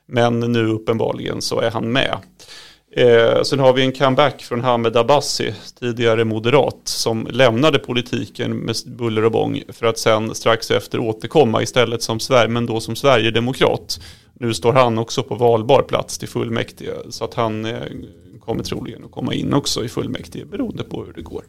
Men 0.07 0.41
nu 0.41 0.67
uppenbarligen 0.67 1.43
så 1.43 1.61
är 1.61 1.71
han 1.71 1.93
med. 1.93 2.17
Eh, 2.91 3.43
sen 3.43 3.59
har 3.59 3.73
vi 3.73 3.83
en 3.83 3.93
comeback 3.93 4.43
från 4.43 4.61
Hamed 4.61 4.97
Abbasi, 4.97 5.55
tidigare 5.81 6.25
moderat, 6.25 6.81
som 6.85 7.27
lämnade 7.31 7.79
politiken 7.79 8.57
med 8.57 8.77
buller 8.87 9.25
och 9.25 9.33
bång 9.33 9.63
för 9.69 9.87
att 9.87 9.99
sen 9.99 10.35
strax 10.35 10.71
efter 10.71 10.99
återkomma 10.99 11.63
istället 11.63 12.03
som 12.03 12.21
Sverige, 12.21 12.49
men 12.49 12.67
då 12.67 12.81
som 12.81 12.97
Sverigedemokrat. 12.97 14.01
Nu 14.33 14.55
står 14.55 14.73
han 14.73 14.99
också 14.99 15.23
på 15.23 15.35
valbar 15.35 15.83
plats 15.83 16.19
till 16.19 16.29
fullmäktige, 16.29 16.93
så 17.11 17.25
att 17.25 17.35
han 17.35 17.65
eh, 17.65 17.83
kommer 18.41 18.65
troligen 18.65 19.05
att 19.05 19.11
komma 19.11 19.35
in 19.35 19.55
också 19.55 19.85
i 19.85 19.89
fullmäktige 19.89 20.45
beroende 20.45 20.85
på 20.85 21.05
hur 21.05 21.13
det 21.13 21.23
går. 21.23 21.45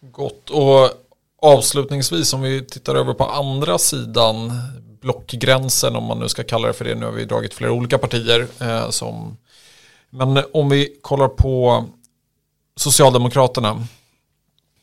Gott. 0.00 0.50
Och 0.50 0.90
avslutningsvis 1.42 2.32
om 2.32 2.42
vi 2.42 2.64
tittar 2.64 2.94
över 2.94 3.14
på 3.14 3.24
andra 3.24 3.78
sidan 3.78 4.52
blockgränsen 5.00 5.96
om 5.96 6.04
man 6.04 6.18
nu 6.18 6.28
ska 6.28 6.42
kalla 6.44 6.68
det 6.68 6.74
för 6.74 6.84
det. 6.84 6.94
Nu 6.94 7.04
har 7.04 7.12
vi 7.12 7.24
dragit 7.24 7.54
flera 7.54 7.72
olika 7.72 7.98
partier. 7.98 8.46
Eh, 8.60 8.90
som, 8.90 9.36
men 10.14 10.44
om 10.52 10.68
vi 10.68 10.98
kollar 11.02 11.28
på 11.28 11.84
Socialdemokraterna. 12.76 13.86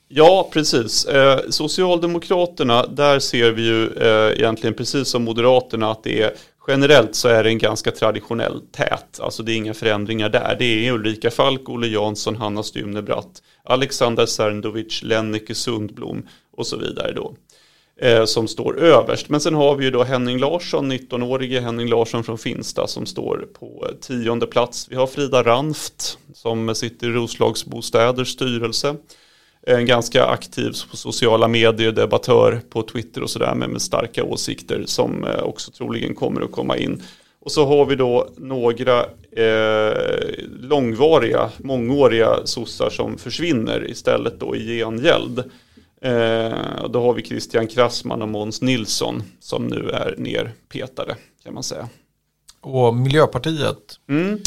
Ja, 0.07 0.49
precis. 0.53 1.05
Eh, 1.05 1.39
Socialdemokraterna, 1.49 2.85
där 2.85 3.19
ser 3.19 3.51
vi 3.51 3.61
ju 3.61 3.87
eh, 3.87 4.39
egentligen 4.39 4.73
precis 4.73 5.07
som 5.07 5.23
Moderaterna 5.23 5.91
att 5.91 6.03
det 6.03 6.21
är 6.21 6.33
generellt 6.67 7.15
så 7.15 7.27
är 7.27 7.43
det 7.43 7.49
en 7.49 7.57
ganska 7.57 7.91
traditionell 7.91 8.61
tät. 8.71 9.19
Alltså 9.19 9.43
det 9.43 9.51
är 9.51 9.55
inga 9.55 9.73
förändringar 9.73 10.29
där. 10.29 10.55
Det 10.59 10.87
är 10.87 10.91
Ulrika 10.91 11.31
Falk, 11.31 11.69
Olle 11.69 11.87
Jansson, 11.87 12.35
Hanna 12.35 12.63
Stymnebratt, 12.63 13.41
Alexander 13.63 14.25
Serndovic, 14.25 15.03
Lennike 15.03 15.55
Sundblom 15.55 16.27
och 16.57 16.67
så 16.67 16.77
vidare 16.77 17.11
då. 17.11 17.35
Eh, 18.01 18.25
som 18.25 18.47
står 18.47 18.79
överst. 18.79 19.29
Men 19.29 19.41
sen 19.41 19.53
har 19.53 19.75
vi 19.75 19.85
ju 19.85 19.91
då 19.91 20.03
Henning 20.03 20.39
Larsson, 20.39 20.91
19-årige 20.91 21.59
Henning 21.59 21.87
Larsson 21.87 22.23
från 22.23 22.37
Finsta 22.37 22.87
som 22.87 23.05
står 23.05 23.47
på 23.59 23.87
eh, 23.89 23.95
tionde 23.95 24.47
plats. 24.47 24.87
Vi 24.89 24.95
har 24.95 25.07
Frida 25.07 25.43
Ranft 25.43 26.17
som 26.33 26.75
sitter 26.75 27.07
i 27.07 27.11
Roslagsbostäders 27.11 28.27
styrelse 28.27 28.95
en 29.67 29.85
ganska 29.85 30.25
aktiv 30.25 30.73
på 30.91 30.97
sociala 30.97 31.47
medier, 31.47 31.91
debattör 31.91 32.61
på 32.69 32.83
Twitter 32.83 33.23
och 33.23 33.29
sådär 33.29 33.55
med, 33.55 33.69
med 33.69 33.81
starka 33.81 34.23
åsikter 34.23 34.83
som 34.85 35.23
eh, 35.23 35.43
också 35.43 35.71
troligen 35.71 36.15
kommer 36.15 36.41
att 36.41 36.51
komma 36.51 36.77
in. 36.77 37.01
Och 37.39 37.51
så 37.51 37.65
har 37.65 37.85
vi 37.85 37.95
då 37.95 38.27
några 38.37 38.99
eh, 39.31 39.93
långvariga, 40.61 41.49
mångåriga 41.57 42.45
sossar 42.45 42.89
som 42.89 43.17
försvinner 43.17 43.89
istället 43.89 44.39
då 44.39 44.55
i 44.55 44.77
gengäld. 44.77 45.43
Eh, 46.03 46.87
då 46.89 47.01
har 47.01 47.13
vi 47.13 47.23
Christian 47.23 47.67
Krassman 47.67 48.21
och 48.21 48.29
Måns 48.29 48.61
Nilsson 48.61 49.23
som 49.39 49.67
nu 49.67 49.89
är 49.89 50.15
nerpetade 50.17 51.15
kan 51.43 51.53
man 51.53 51.63
säga. 51.63 51.89
Och 52.61 52.95
Miljöpartiet? 52.95 53.99
Mm. 54.09 54.39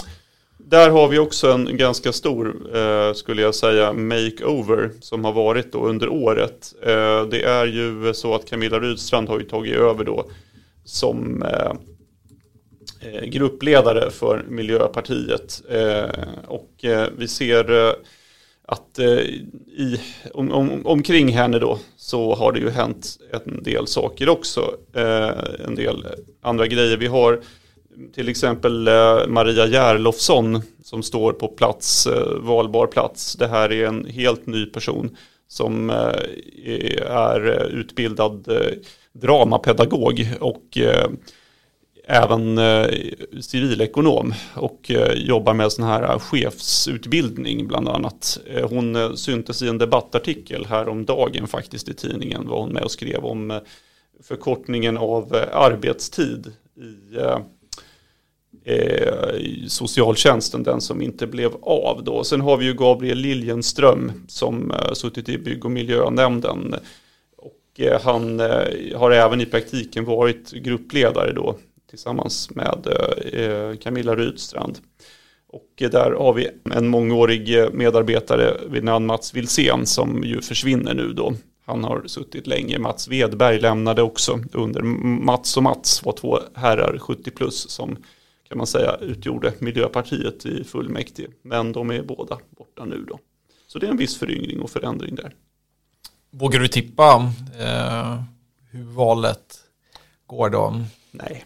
Där 0.59 0.91
har 0.91 1.09
vi 1.09 1.19
också 1.19 1.53
en 1.53 1.77
ganska 1.77 2.13
stor, 2.13 2.77
eh, 2.77 3.13
skulle 3.13 3.43
jag 3.43 3.55
säga, 3.55 3.93
makeover 3.93 4.91
som 5.01 5.25
har 5.25 5.33
varit 5.33 5.73
då 5.73 5.87
under 5.87 6.09
året. 6.09 6.75
Eh, 6.83 7.25
det 7.25 7.43
är 7.43 7.67
ju 7.67 8.15
så 8.15 8.35
att 8.35 8.47
Camilla 8.47 8.81
Rydstrand 8.81 9.29
har 9.29 9.39
ju 9.39 9.45
tagit 9.45 9.75
över 9.75 10.05
då 10.05 10.31
som 10.85 11.43
eh, 11.43 11.73
eh 13.01 13.25
gruppledare 13.25 14.11
för 14.11 14.45
Miljöpartiet. 14.49 15.63
Eh, 15.69 16.25
och 16.49 16.85
vi 17.17 17.29
ser 17.29 17.95
att 18.67 18.99
eh, 18.99 19.07
i, 19.07 20.01
om, 20.35 20.53
om, 20.53 20.87
omkring 20.87 21.29
henne 21.29 21.59
då 21.59 21.79
så 21.97 22.35
har 22.35 22.53
det 22.53 22.61
ju 22.61 22.71
hänt 22.71 23.19
en 23.33 23.63
del 23.63 23.87
saker 23.87 24.29
också. 24.29 24.75
Eh, 24.95 25.31
en 25.67 25.75
del 25.75 26.07
andra 26.43 26.67
grejer. 26.67 26.97
Vi 26.97 27.07
har 27.07 27.41
till 28.15 28.29
exempel 28.29 28.89
eh, 28.89 29.27
Maria 29.27 29.67
Järlofsson 29.67 30.63
som 30.83 31.03
står 31.03 31.33
på 31.33 31.49
plats, 31.49 32.07
eh, 32.07 32.39
valbar 32.41 32.87
plats. 32.87 33.37
Det 33.37 33.47
här 33.47 33.73
är 33.73 33.87
en 33.87 34.05
helt 34.05 34.47
ny 34.47 34.67
person 34.67 35.17
som 35.49 35.91
eh, 35.91 37.07
är 37.11 37.67
utbildad 37.67 38.49
eh, 38.49 38.73
dramapedagog 39.13 40.29
och 40.41 40.79
även 42.07 42.59
eh, 42.59 42.89
civilekonom 43.41 44.35
och 44.55 44.91
eh, 44.91 45.13
jobbar 45.13 45.55
med 45.55 45.73
sån 45.73 45.85
här 45.85 46.03
eh, 46.03 46.19
chefsutbildning 46.19 47.67
bland 47.67 47.89
annat. 47.89 48.39
Hon 48.63 49.17
syntes 49.17 49.63
i 49.63 49.69
en 49.69 49.79
debattartikel 49.79 50.67
häromdagen 50.67 51.47
faktiskt 51.47 51.89
i 51.89 51.95
tidningen 51.95 52.49
var 52.49 52.61
hon 52.61 52.73
med 52.73 52.83
och 52.83 52.91
skrev 52.91 53.25
om 53.25 53.61
förkortningen 54.23 54.97
av 54.97 55.37
arbetstid 55.53 56.53
i 56.77 57.17
eh, 58.65 59.69
socialtjänsten, 59.69 60.63
den 60.63 60.81
som 60.81 61.03
inte 61.03 61.27
blev 61.27 61.53
av 61.63 62.05
då. 62.05 62.25
Sen 62.25 62.41
har 62.41 62.57
vi 62.57 62.65
ju 62.65 62.75
Gabriel 62.75 63.19
Liljenström 63.19 64.13
som 64.29 64.71
eh, 64.71 64.93
suttit 64.93 65.29
i 65.29 65.39
bygg 65.39 65.65
och 65.65 65.71
miljönämnden. 65.71 66.75
Och 67.37 67.81
eh, 67.81 68.01
han 68.03 68.41
eh, 68.41 68.99
har 68.99 69.11
även 69.11 69.41
i 69.41 69.47
praktiken 69.47 70.05
varit 70.05 70.51
gruppledare 70.51 71.33
då 71.33 71.57
tillsammans 71.95 72.51
med 72.51 72.87
eh, 73.33 73.77
Camilla 73.79 74.17
Rydstrand. 74.17 74.79
Och 75.47 75.71
eh, 75.81 75.91
där 75.91 76.11
har 76.11 76.33
vi 76.33 76.49
en 76.75 76.89
mångårig 76.89 77.59
eh, 77.59 77.71
medarbetare 77.73 78.57
vid 78.69 78.85
namn 78.85 79.07
Mats 79.07 79.35
Wilsén 79.35 79.87
som 79.87 80.25
ju 80.25 80.41
försvinner 80.41 80.95
nu 80.95 81.13
då. 81.13 81.35
Han 81.67 81.85
har 81.85 82.03
suttit 82.07 82.47
länge. 82.47 82.79
Mats 82.79 83.09
Wedberg 83.09 83.61
lämnade 83.61 84.03
också 84.03 84.41
under 84.53 84.83
Mats 84.83 85.57
och 85.57 85.63
Mats 85.63 86.05
var 86.05 86.13
två 86.13 86.39
herrar 86.55 86.99
70 86.99 87.31
plus 87.31 87.71
som 87.71 87.97
kan 88.49 88.59
man 88.59 88.67
säga 88.67 88.97
utgjorde 89.01 89.53
Miljöpartiet 89.59 90.47
i 90.47 90.65
fullmäktige. 90.65 91.29
Men 91.43 91.73
de 91.73 91.91
är 91.91 92.03
båda 92.03 92.39
borta 92.51 92.85
nu 92.85 93.05
då. 93.09 93.19
Så 93.67 93.79
det 93.79 93.87
är 93.87 93.91
en 93.91 93.97
viss 93.97 94.19
föryngring 94.19 94.61
och 94.61 94.71
förändring 94.71 95.15
där. 95.15 95.35
Vågar 96.31 96.61
du 96.61 96.69
tippa 96.69 97.33
eh, 97.59 98.23
hur 98.71 98.85
valet 98.85 99.61
går 100.27 100.51
då? 100.51 100.81
Nej, 101.11 101.45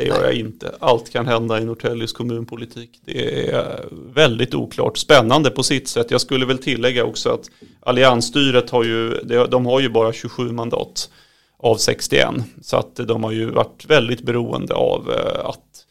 det 0.00 0.06
gör 0.06 0.20
Nej. 0.20 0.24
jag 0.24 0.34
inte. 0.34 0.74
Allt 0.78 1.10
kan 1.10 1.26
hända 1.26 1.60
i 1.60 1.64
Norrtäljes 1.64 2.12
kommunpolitik. 2.12 3.00
Det 3.04 3.48
är 3.48 3.84
väldigt 4.14 4.54
oklart. 4.54 4.98
Spännande 4.98 5.50
på 5.50 5.62
sitt 5.62 5.88
sätt. 5.88 6.10
Jag 6.10 6.20
skulle 6.20 6.46
väl 6.46 6.58
tillägga 6.58 7.04
också 7.04 7.30
att 7.30 7.50
alliansstyret 7.80 8.70
har 8.70 8.84
ju, 8.84 9.10
de 9.50 9.66
har 9.66 9.80
ju 9.80 9.88
bara 9.88 10.12
27 10.12 10.52
mandat 10.52 11.10
av 11.58 11.76
61. 11.76 12.28
Så 12.62 12.76
att 12.76 12.96
de 12.96 13.24
har 13.24 13.32
ju 13.32 13.50
varit 13.50 13.84
väldigt 13.88 14.22
beroende 14.22 14.74
av 14.74 15.10
eh, 15.10 15.48
att 15.48 15.86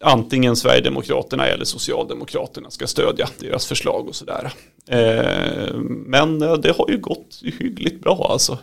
antingen 0.00 0.56
Sverigedemokraterna 0.56 1.46
eller 1.46 1.64
Socialdemokraterna 1.64 2.70
ska 2.70 2.86
stödja 2.86 3.28
deras 3.38 3.66
förslag 3.66 4.08
och 4.08 4.14
sådär. 4.14 4.52
Eh, 4.88 5.74
men 5.84 6.42
eh, 6.42 6.54
det 6.54 6.76
har 6.78 6.90
ju 6.90 6.98
gått 6.98 7.40
hyggligt 7.58 8.00
bra 8.00 8.28
alltså. 8.32 8.58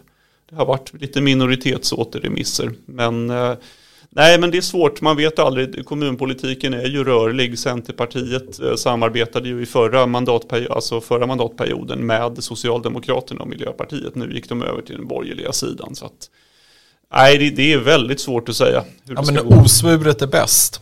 Det 0.50 0.56
har 0.56 0.66
varit 0.66 1.02
lite 1.02 1.22
minoritetsåterremisser. 1.22 2.72
Men 2.86 3.32
nej, 4.16 4.40
men 4.40 4.52
det 4.52 4.58
är 4.58 4.62
svårt. 4.62 5.02
Man 5.02 5.18
vet 5.18 5.40
aldrig. 5.40 5.86
Kommunpolitiken 5.86 6.74
är 6.74 6.86
ju 6.86 7.04
rörlig. 7.04 7.60
Centerpartiet 7.60 8.80
samarbetade 8.80 9.50
ju 9.50 9.62
i 9.62 9.66
förra, 9.66 10.06
mandatperiod, 10.06 10.72
alltså 10.72 11.02
förra 11.02 11.28
mandatperioden 11.28 12.06
med 12.06 12.44
Socialdemokraterna 12.44 13.42
och 13.42 13.48
Miljöpartiet. 13.48 14.16
Nu 14.16 14.34
gick 14.34 14.50
de 14.50 14.64
över 14.64 14.82
till 14.82 14.96
den 14.96 15.08
borgerliga 15.08 15.52
sidan. 15.52 15.96
Så 15.96 16.06
att, 16.06 16.30
nej, 17.14 17.38
det, 17.38 17.50
det 17.50 17.74
är 17.74 17.78
väldigt 17.78 18.20
svårt 18.20 18.50
att 18.50 18.56
säga. 18.56 18.84
ja, 19.04 19.24
men 19.28 19.40
osvuret 19.40 20.22
är 20.22 20.28
bäst 20.28 20.82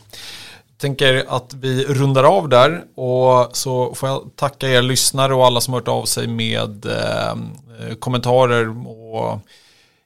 tänker 0.84 1.26
att 1.28 1.54
vi 1.54 1.86
rundar 1.86 2.24
av 2.24 2.50
där 2.50 2.82
och 2.96 3.58
så 3.58 3.96
får 3.96 4.10
jag 4.10 4.32
tacka 4.36 4.70
er 4.70 4.82
lyssnare 4.82 5.34
och 5.34 5.46
alla 5.46 5.62
som 5.62 5.74
hört 5.74 5.88
av 5.88 6.06
sig 6.06 6.28
med 6.28 6.86
eh, 6.86 7.36
kommentarer 8.00 8.88
och 8.88 9.40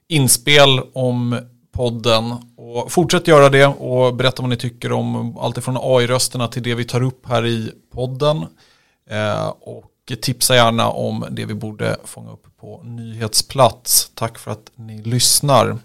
inspel 0.08 0.80
om 0.92 1.38
podden. 1.78 2.34
Och 2.56 2.92
fortsätt 2.92 3.28
göra 3.28 3.48
det 3.48 3.66
och 3.66 4.14
berätta 4.14 4.42
vad 4.42 4.50
ni 4.50 4.56
tycker 4.56 4.92
om 4.92 5.38
allt 5.38 5.64
från 5.64 5.76
AI-rösterna 5.80 6.48
till 6.48 6.62
det 6.62 6.74
vi 6.74 6.84
tar 6.84 7.02
upp 7.02 7.28
här 7.28 7.46
i 7.46 7.72
podden. 7.92 8.46
Eh, 9.10 9.48
och 9.48 10.12
tipsa 10.22 10.54
gärna 10.54 10.90
om 10.90 11.26
det 11.30 11.44
vi 11.44 11.54
borde 11.54 11.96
fånga 12.04 12.32
upp 12.32 12.46
på 12.60 12.82
nyhetsplats. 12.84 14.10
Tack 14.14 14.38
för 14.38 14.50
att 14.50 14.70
ni 14.74 15.02
lyssnar. 15.02 15.78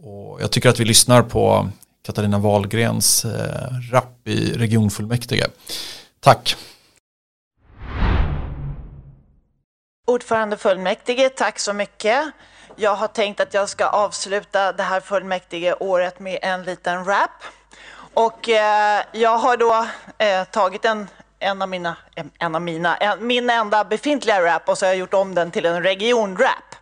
Och 0.00 0.42
jag 0.42 0.50
tycker 0.52 0.68
att 0.68 0.80
vi 0.80 0.84
lyssnar 0.84 1.22
på 1.22 1.68
Katarina 2.06 2.38
Wahlgrens 2.38 3.24
eh, 3.24 3.92
rapp 3.92 4.28
i 4.28 4.52
regionfullmäktige. 4.52 5.46
Tack! 6.20 6.56
Ordförande 10.06 10.56
fullmäktige, 10.56 11.28
tack 11.28 11.58
så 11.58 11.72
mycket. 11.72 12.32
Jag 12.78 12.94
har 12.94 13.08
tänkt 13.08 13.40
att 13.40 13.54
jag 13.54 13.68
ska 13.68 13.86
avsluta 13.86 14.72
det 14.72 14.82
här 14.82 15.00
fullmäktige 15.00 15.74
året 15.80 16.20
med 16.20 16.38
en 16.42 16.62
liten 16.62 17.04
rap. 17.04 17.44
Och 18.14 18.48
eh, 18.48 19.02
jag 19.12 19.38
har 19.38 19.56
då 19.56 19.86
eh, 20.18 20.44
tagit 20.44 20.84
en, 20.84 21.08
en 21.38 21.62
av 21.62 21.68
mina, 21.68 21.96
en 22.38 22.54
av 22.54 22.62
mina, 22.62 22.96
en, 22.96 23.26
min 23.26 23.50
enda 23.50 23.84
befintliga 23.84 24.42
rap 24.42 24.68
och 24.68 24.78
så 24.78 24.86
har 24.86 24.90
jag 24.90 24.98
gjort 24.98 25.14
om 25.14 25.34
den 25.34 25.50
till 25.50 25.66
en 25.66 25.82
regionrap. 25.82 26.74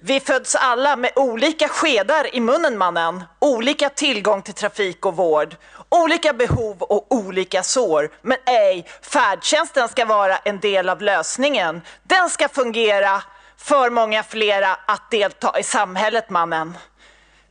Vi 0.00 0.20
föds 0.20 0.54
alla 0.54 0.96
med 0.96 1.10
olika 1.16 1.68
skedar 1.68 2.34
i 2.34 2.40
munnen 2.40 2.78
mannen, 2.78 3.24
olika 3.38 3.88
tillgång 3.88 4.42
till 4.42 4.54
trafik 4.54 5.06
och 5.06 5.16
vård, 5.16 5.56
olika 5.92 6.32
behov 6.32 6.82
och 6.82 7.06
olika 7.12 7.62
sår. 7.62 8.10
Men 8.22 8.36
ej, 8.46 8.86
färdtjänsten 9.02 9.88
ska 9.88 10.04
vara 10.04 10.36
en 10.36 10.60
del 10.60 10.88
av 10.88 11.02
lösningen. 11.02 11.80
Den 12.02 12.30
ska 12.30 12.48
fungera 12.48 13.22
för 13.56 13.90
många 13.90 14.22
flera 14.22 14.74
att 14.86 15.10
delta 15.10 15.58
i 15.58 15.62
samhället 15.62 16.30
mannen. 16.30 16.78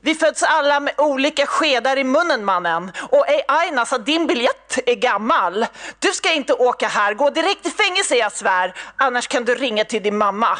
Vi 0.03 0.15
föds 0.15 0.43
alla 0.43 0.79
med 0.79 0.93
olika 0.97 1.45
skedar 1.45 1.97
i 1.97 2.03
munnen 2.03 2.45
mannen. 2.45 2.91
Och 3.09 3.29
ej 3.29 3.43
Aina, 3.47 3.79
alltså, 3.81 3.97
din 3.97 4.27
biljett 4.27 4.79
är 4.85 4.95
gammal. 4.95 5.65
Du 5.99 6.07
ska 6.07 6.31
inte 6.31 6.53
åka 6.53 6.87
här, 6.87 7.13
gå 7.13 7.29
direkt 7.29 7.65
i 7.65 7.69
fängelse 7.69 8.15
jag 8.15 8.31
svär. 8.31 8.73
Annars 8.97 9.27
kan 9.27 9.45
du 9.45 9.55
ringa 9.55 9.85
till 9.85 10.03
din 10.03 10.17
mamma. 10.17 10.57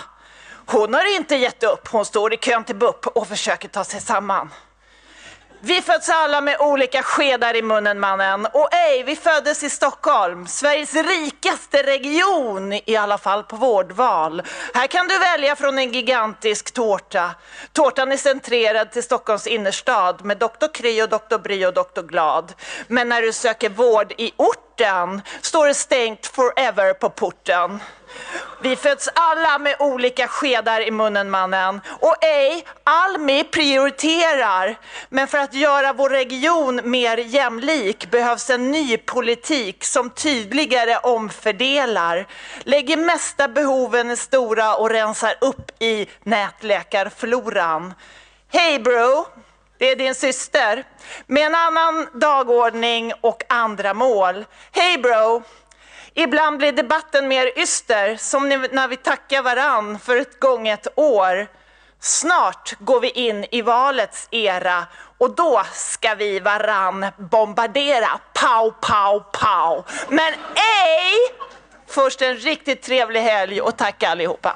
Hon 0.66 0.94
har 0.94 1.16
inte 1.16 1.36
gett 1.36 1.64
upp. 1.64 1.88
Hon 1.88 2.06
står 2.06 2.34
i 2.34 2.38
kön 2.38 2.64
till 2.64 2.76
BUP 2.76 3.08
och 3.08 3.28
försöker 3.28 3.68
ta 3.68 3.84
sig 3.84 4.02
samman. 4.02 4.50
Vi 5.64 5.82
föds 5.82 6.10
alla 6.10 6.42
med 6.42 6.58
olika 6.60 7.04
skedar 7.04 7.56
i 7.56 7.62
munnen 7.62 8.00
mannen. 8.00 8.46
Och 8.46 8.74
ej, 8.74 9.04
vi 9.04 9.16
föddes 9.16 9.64
i 9.64 9.70
Stockholm, 9.70 10.48
Sveriges 10.48 10.94
rikaste 10.94 11.84
region, 11.84 12.74
i 12.74 12.96
alla 12.96 13.18
fall 13.18 13.44
på 13.44 13.56
vårdval. 13.56 14.42
Här 14.74 14.88
kan 14.88 15.08
du 15.08 15.20
välja 15.20 15.56
från 15.56 15.78
en 15.78 15.92
gigantisk 15.92 16.74
tårta. 16.74 17.32
Tårtan 17.74 18.12
är 18.12 18.18
centrerad 18.18 18.92
till 18.92 19.04
Stockholms 19.04 19.48
innerstad 19.48 20.26
med 20.26 20.38
Dr. 20.38 20.74
Kry 20.74 21.02
och 21.02 21.10
Dr. 21.10 21.38
Bry 21.38 21.66
och 21.66 21.74
Dr. 21.74 22.02
Glad. 22.02 22.54
Men 22.88 23.10
när 23.10 23.22
du 23.22 23.34
söker 23.34 23.70
vård 23.70 24.14
i 24.18 24.32
porten 24.82 25.22
står 25.42 25.68
det 25.68 25.74
stängt 25.74 26.28
forever 26.28 26.94
på 26.94 27.10
porten. 27.10 27.80
Vi 28.62 28.76
föds 28.76 29.10
alla 29.14 29.58
med 29.58 29.76
olika 29.80 30.28
skedar 30.28 30.82
i 30.82 30.92
munnen 30.92 31.30
mannen. 31.30 31.82
Och 32.00 32.24
ej, 32.24 32.66
Almi 32.84 33.44
prioriterar. 33.44 34.76
Men 35.10 35.28
för 35.28 35.38
att 35.38 35.54
göra 35.54 35.94
vår 35.94 36.10
region 36.10 36.82
mer 36.84 37.18
jämlik 37.18 38.12
behövs 38.12 38.50
en 38.50 38.72
ny 38.72 38.98
politik 38.98 39.84
som 39.84 40.10
tydligare 40.10 40.98
omfördelar. 40.98 42.28
Lägger 42.64 42.98
mesta 42.98 43.48
behoven 43.48 44.12
i 44.12 44.18
stora 44.18 44.76
och 44.76 44.90
rensar 44.90 45.34
upp 45.42 45.72
i 45.82 46.08
nätläkarfloran. 46.24 47.94
Hej 48.52 48.80
bro! 48.80 49.26
Det 49.82 49.92
är 49.92 49.96
din 49.96 50.16
syster. 50.16 50.84
Med 51.28 51.46
en 51.46 51.56
annan 51.56 52.08
dagordning 52.14 53.14
och 53.22 53.44
andra 53.50 53.94
mål. 53.94 54.46
Hej 54.72 54.98
bro! 54.98 55.44
Ibland 56.14 56.58
blir 56.58 56.72
debatten 56.72 57.28
mer 57.28 57.60
yster, 57.60 58.16
som 58.16 58.50
när 58.50 58.88
vi 58.88 58.98
tackar 58.98 59.42
varann 59.42 60.00
för 60.00 60.18
ett 60.18 60.40
gånget 60.40 60.88
år. 60.96 61.48
Snart 62.00 62.74
går 62.80 63.00
vi 63.00 63.10
in 63.10 63.46
i 63.52 63.62
valets 63.62 64.28
era 64.32 64.86
och 65.18 65.36
då 65.36 65.62
ska 65.74 66.16
vi 66.16 66.40
varann 66.40 67.06
bombardera. 67.18 68.20
Pow, 68.34 68.74
pow, 68.82 69.24
pow. 69.32 69.86
Men 70.10 70.34
ej! 70.56 71.14
Först 71.88 72.22
en 72.22 72.38
riktigt 72.38 72.82
trevlig 72.82 73.22
helg 73.22 73.62
och 73.62 73.78
tack 73.78 74.04
allihopa. 74.04 74.56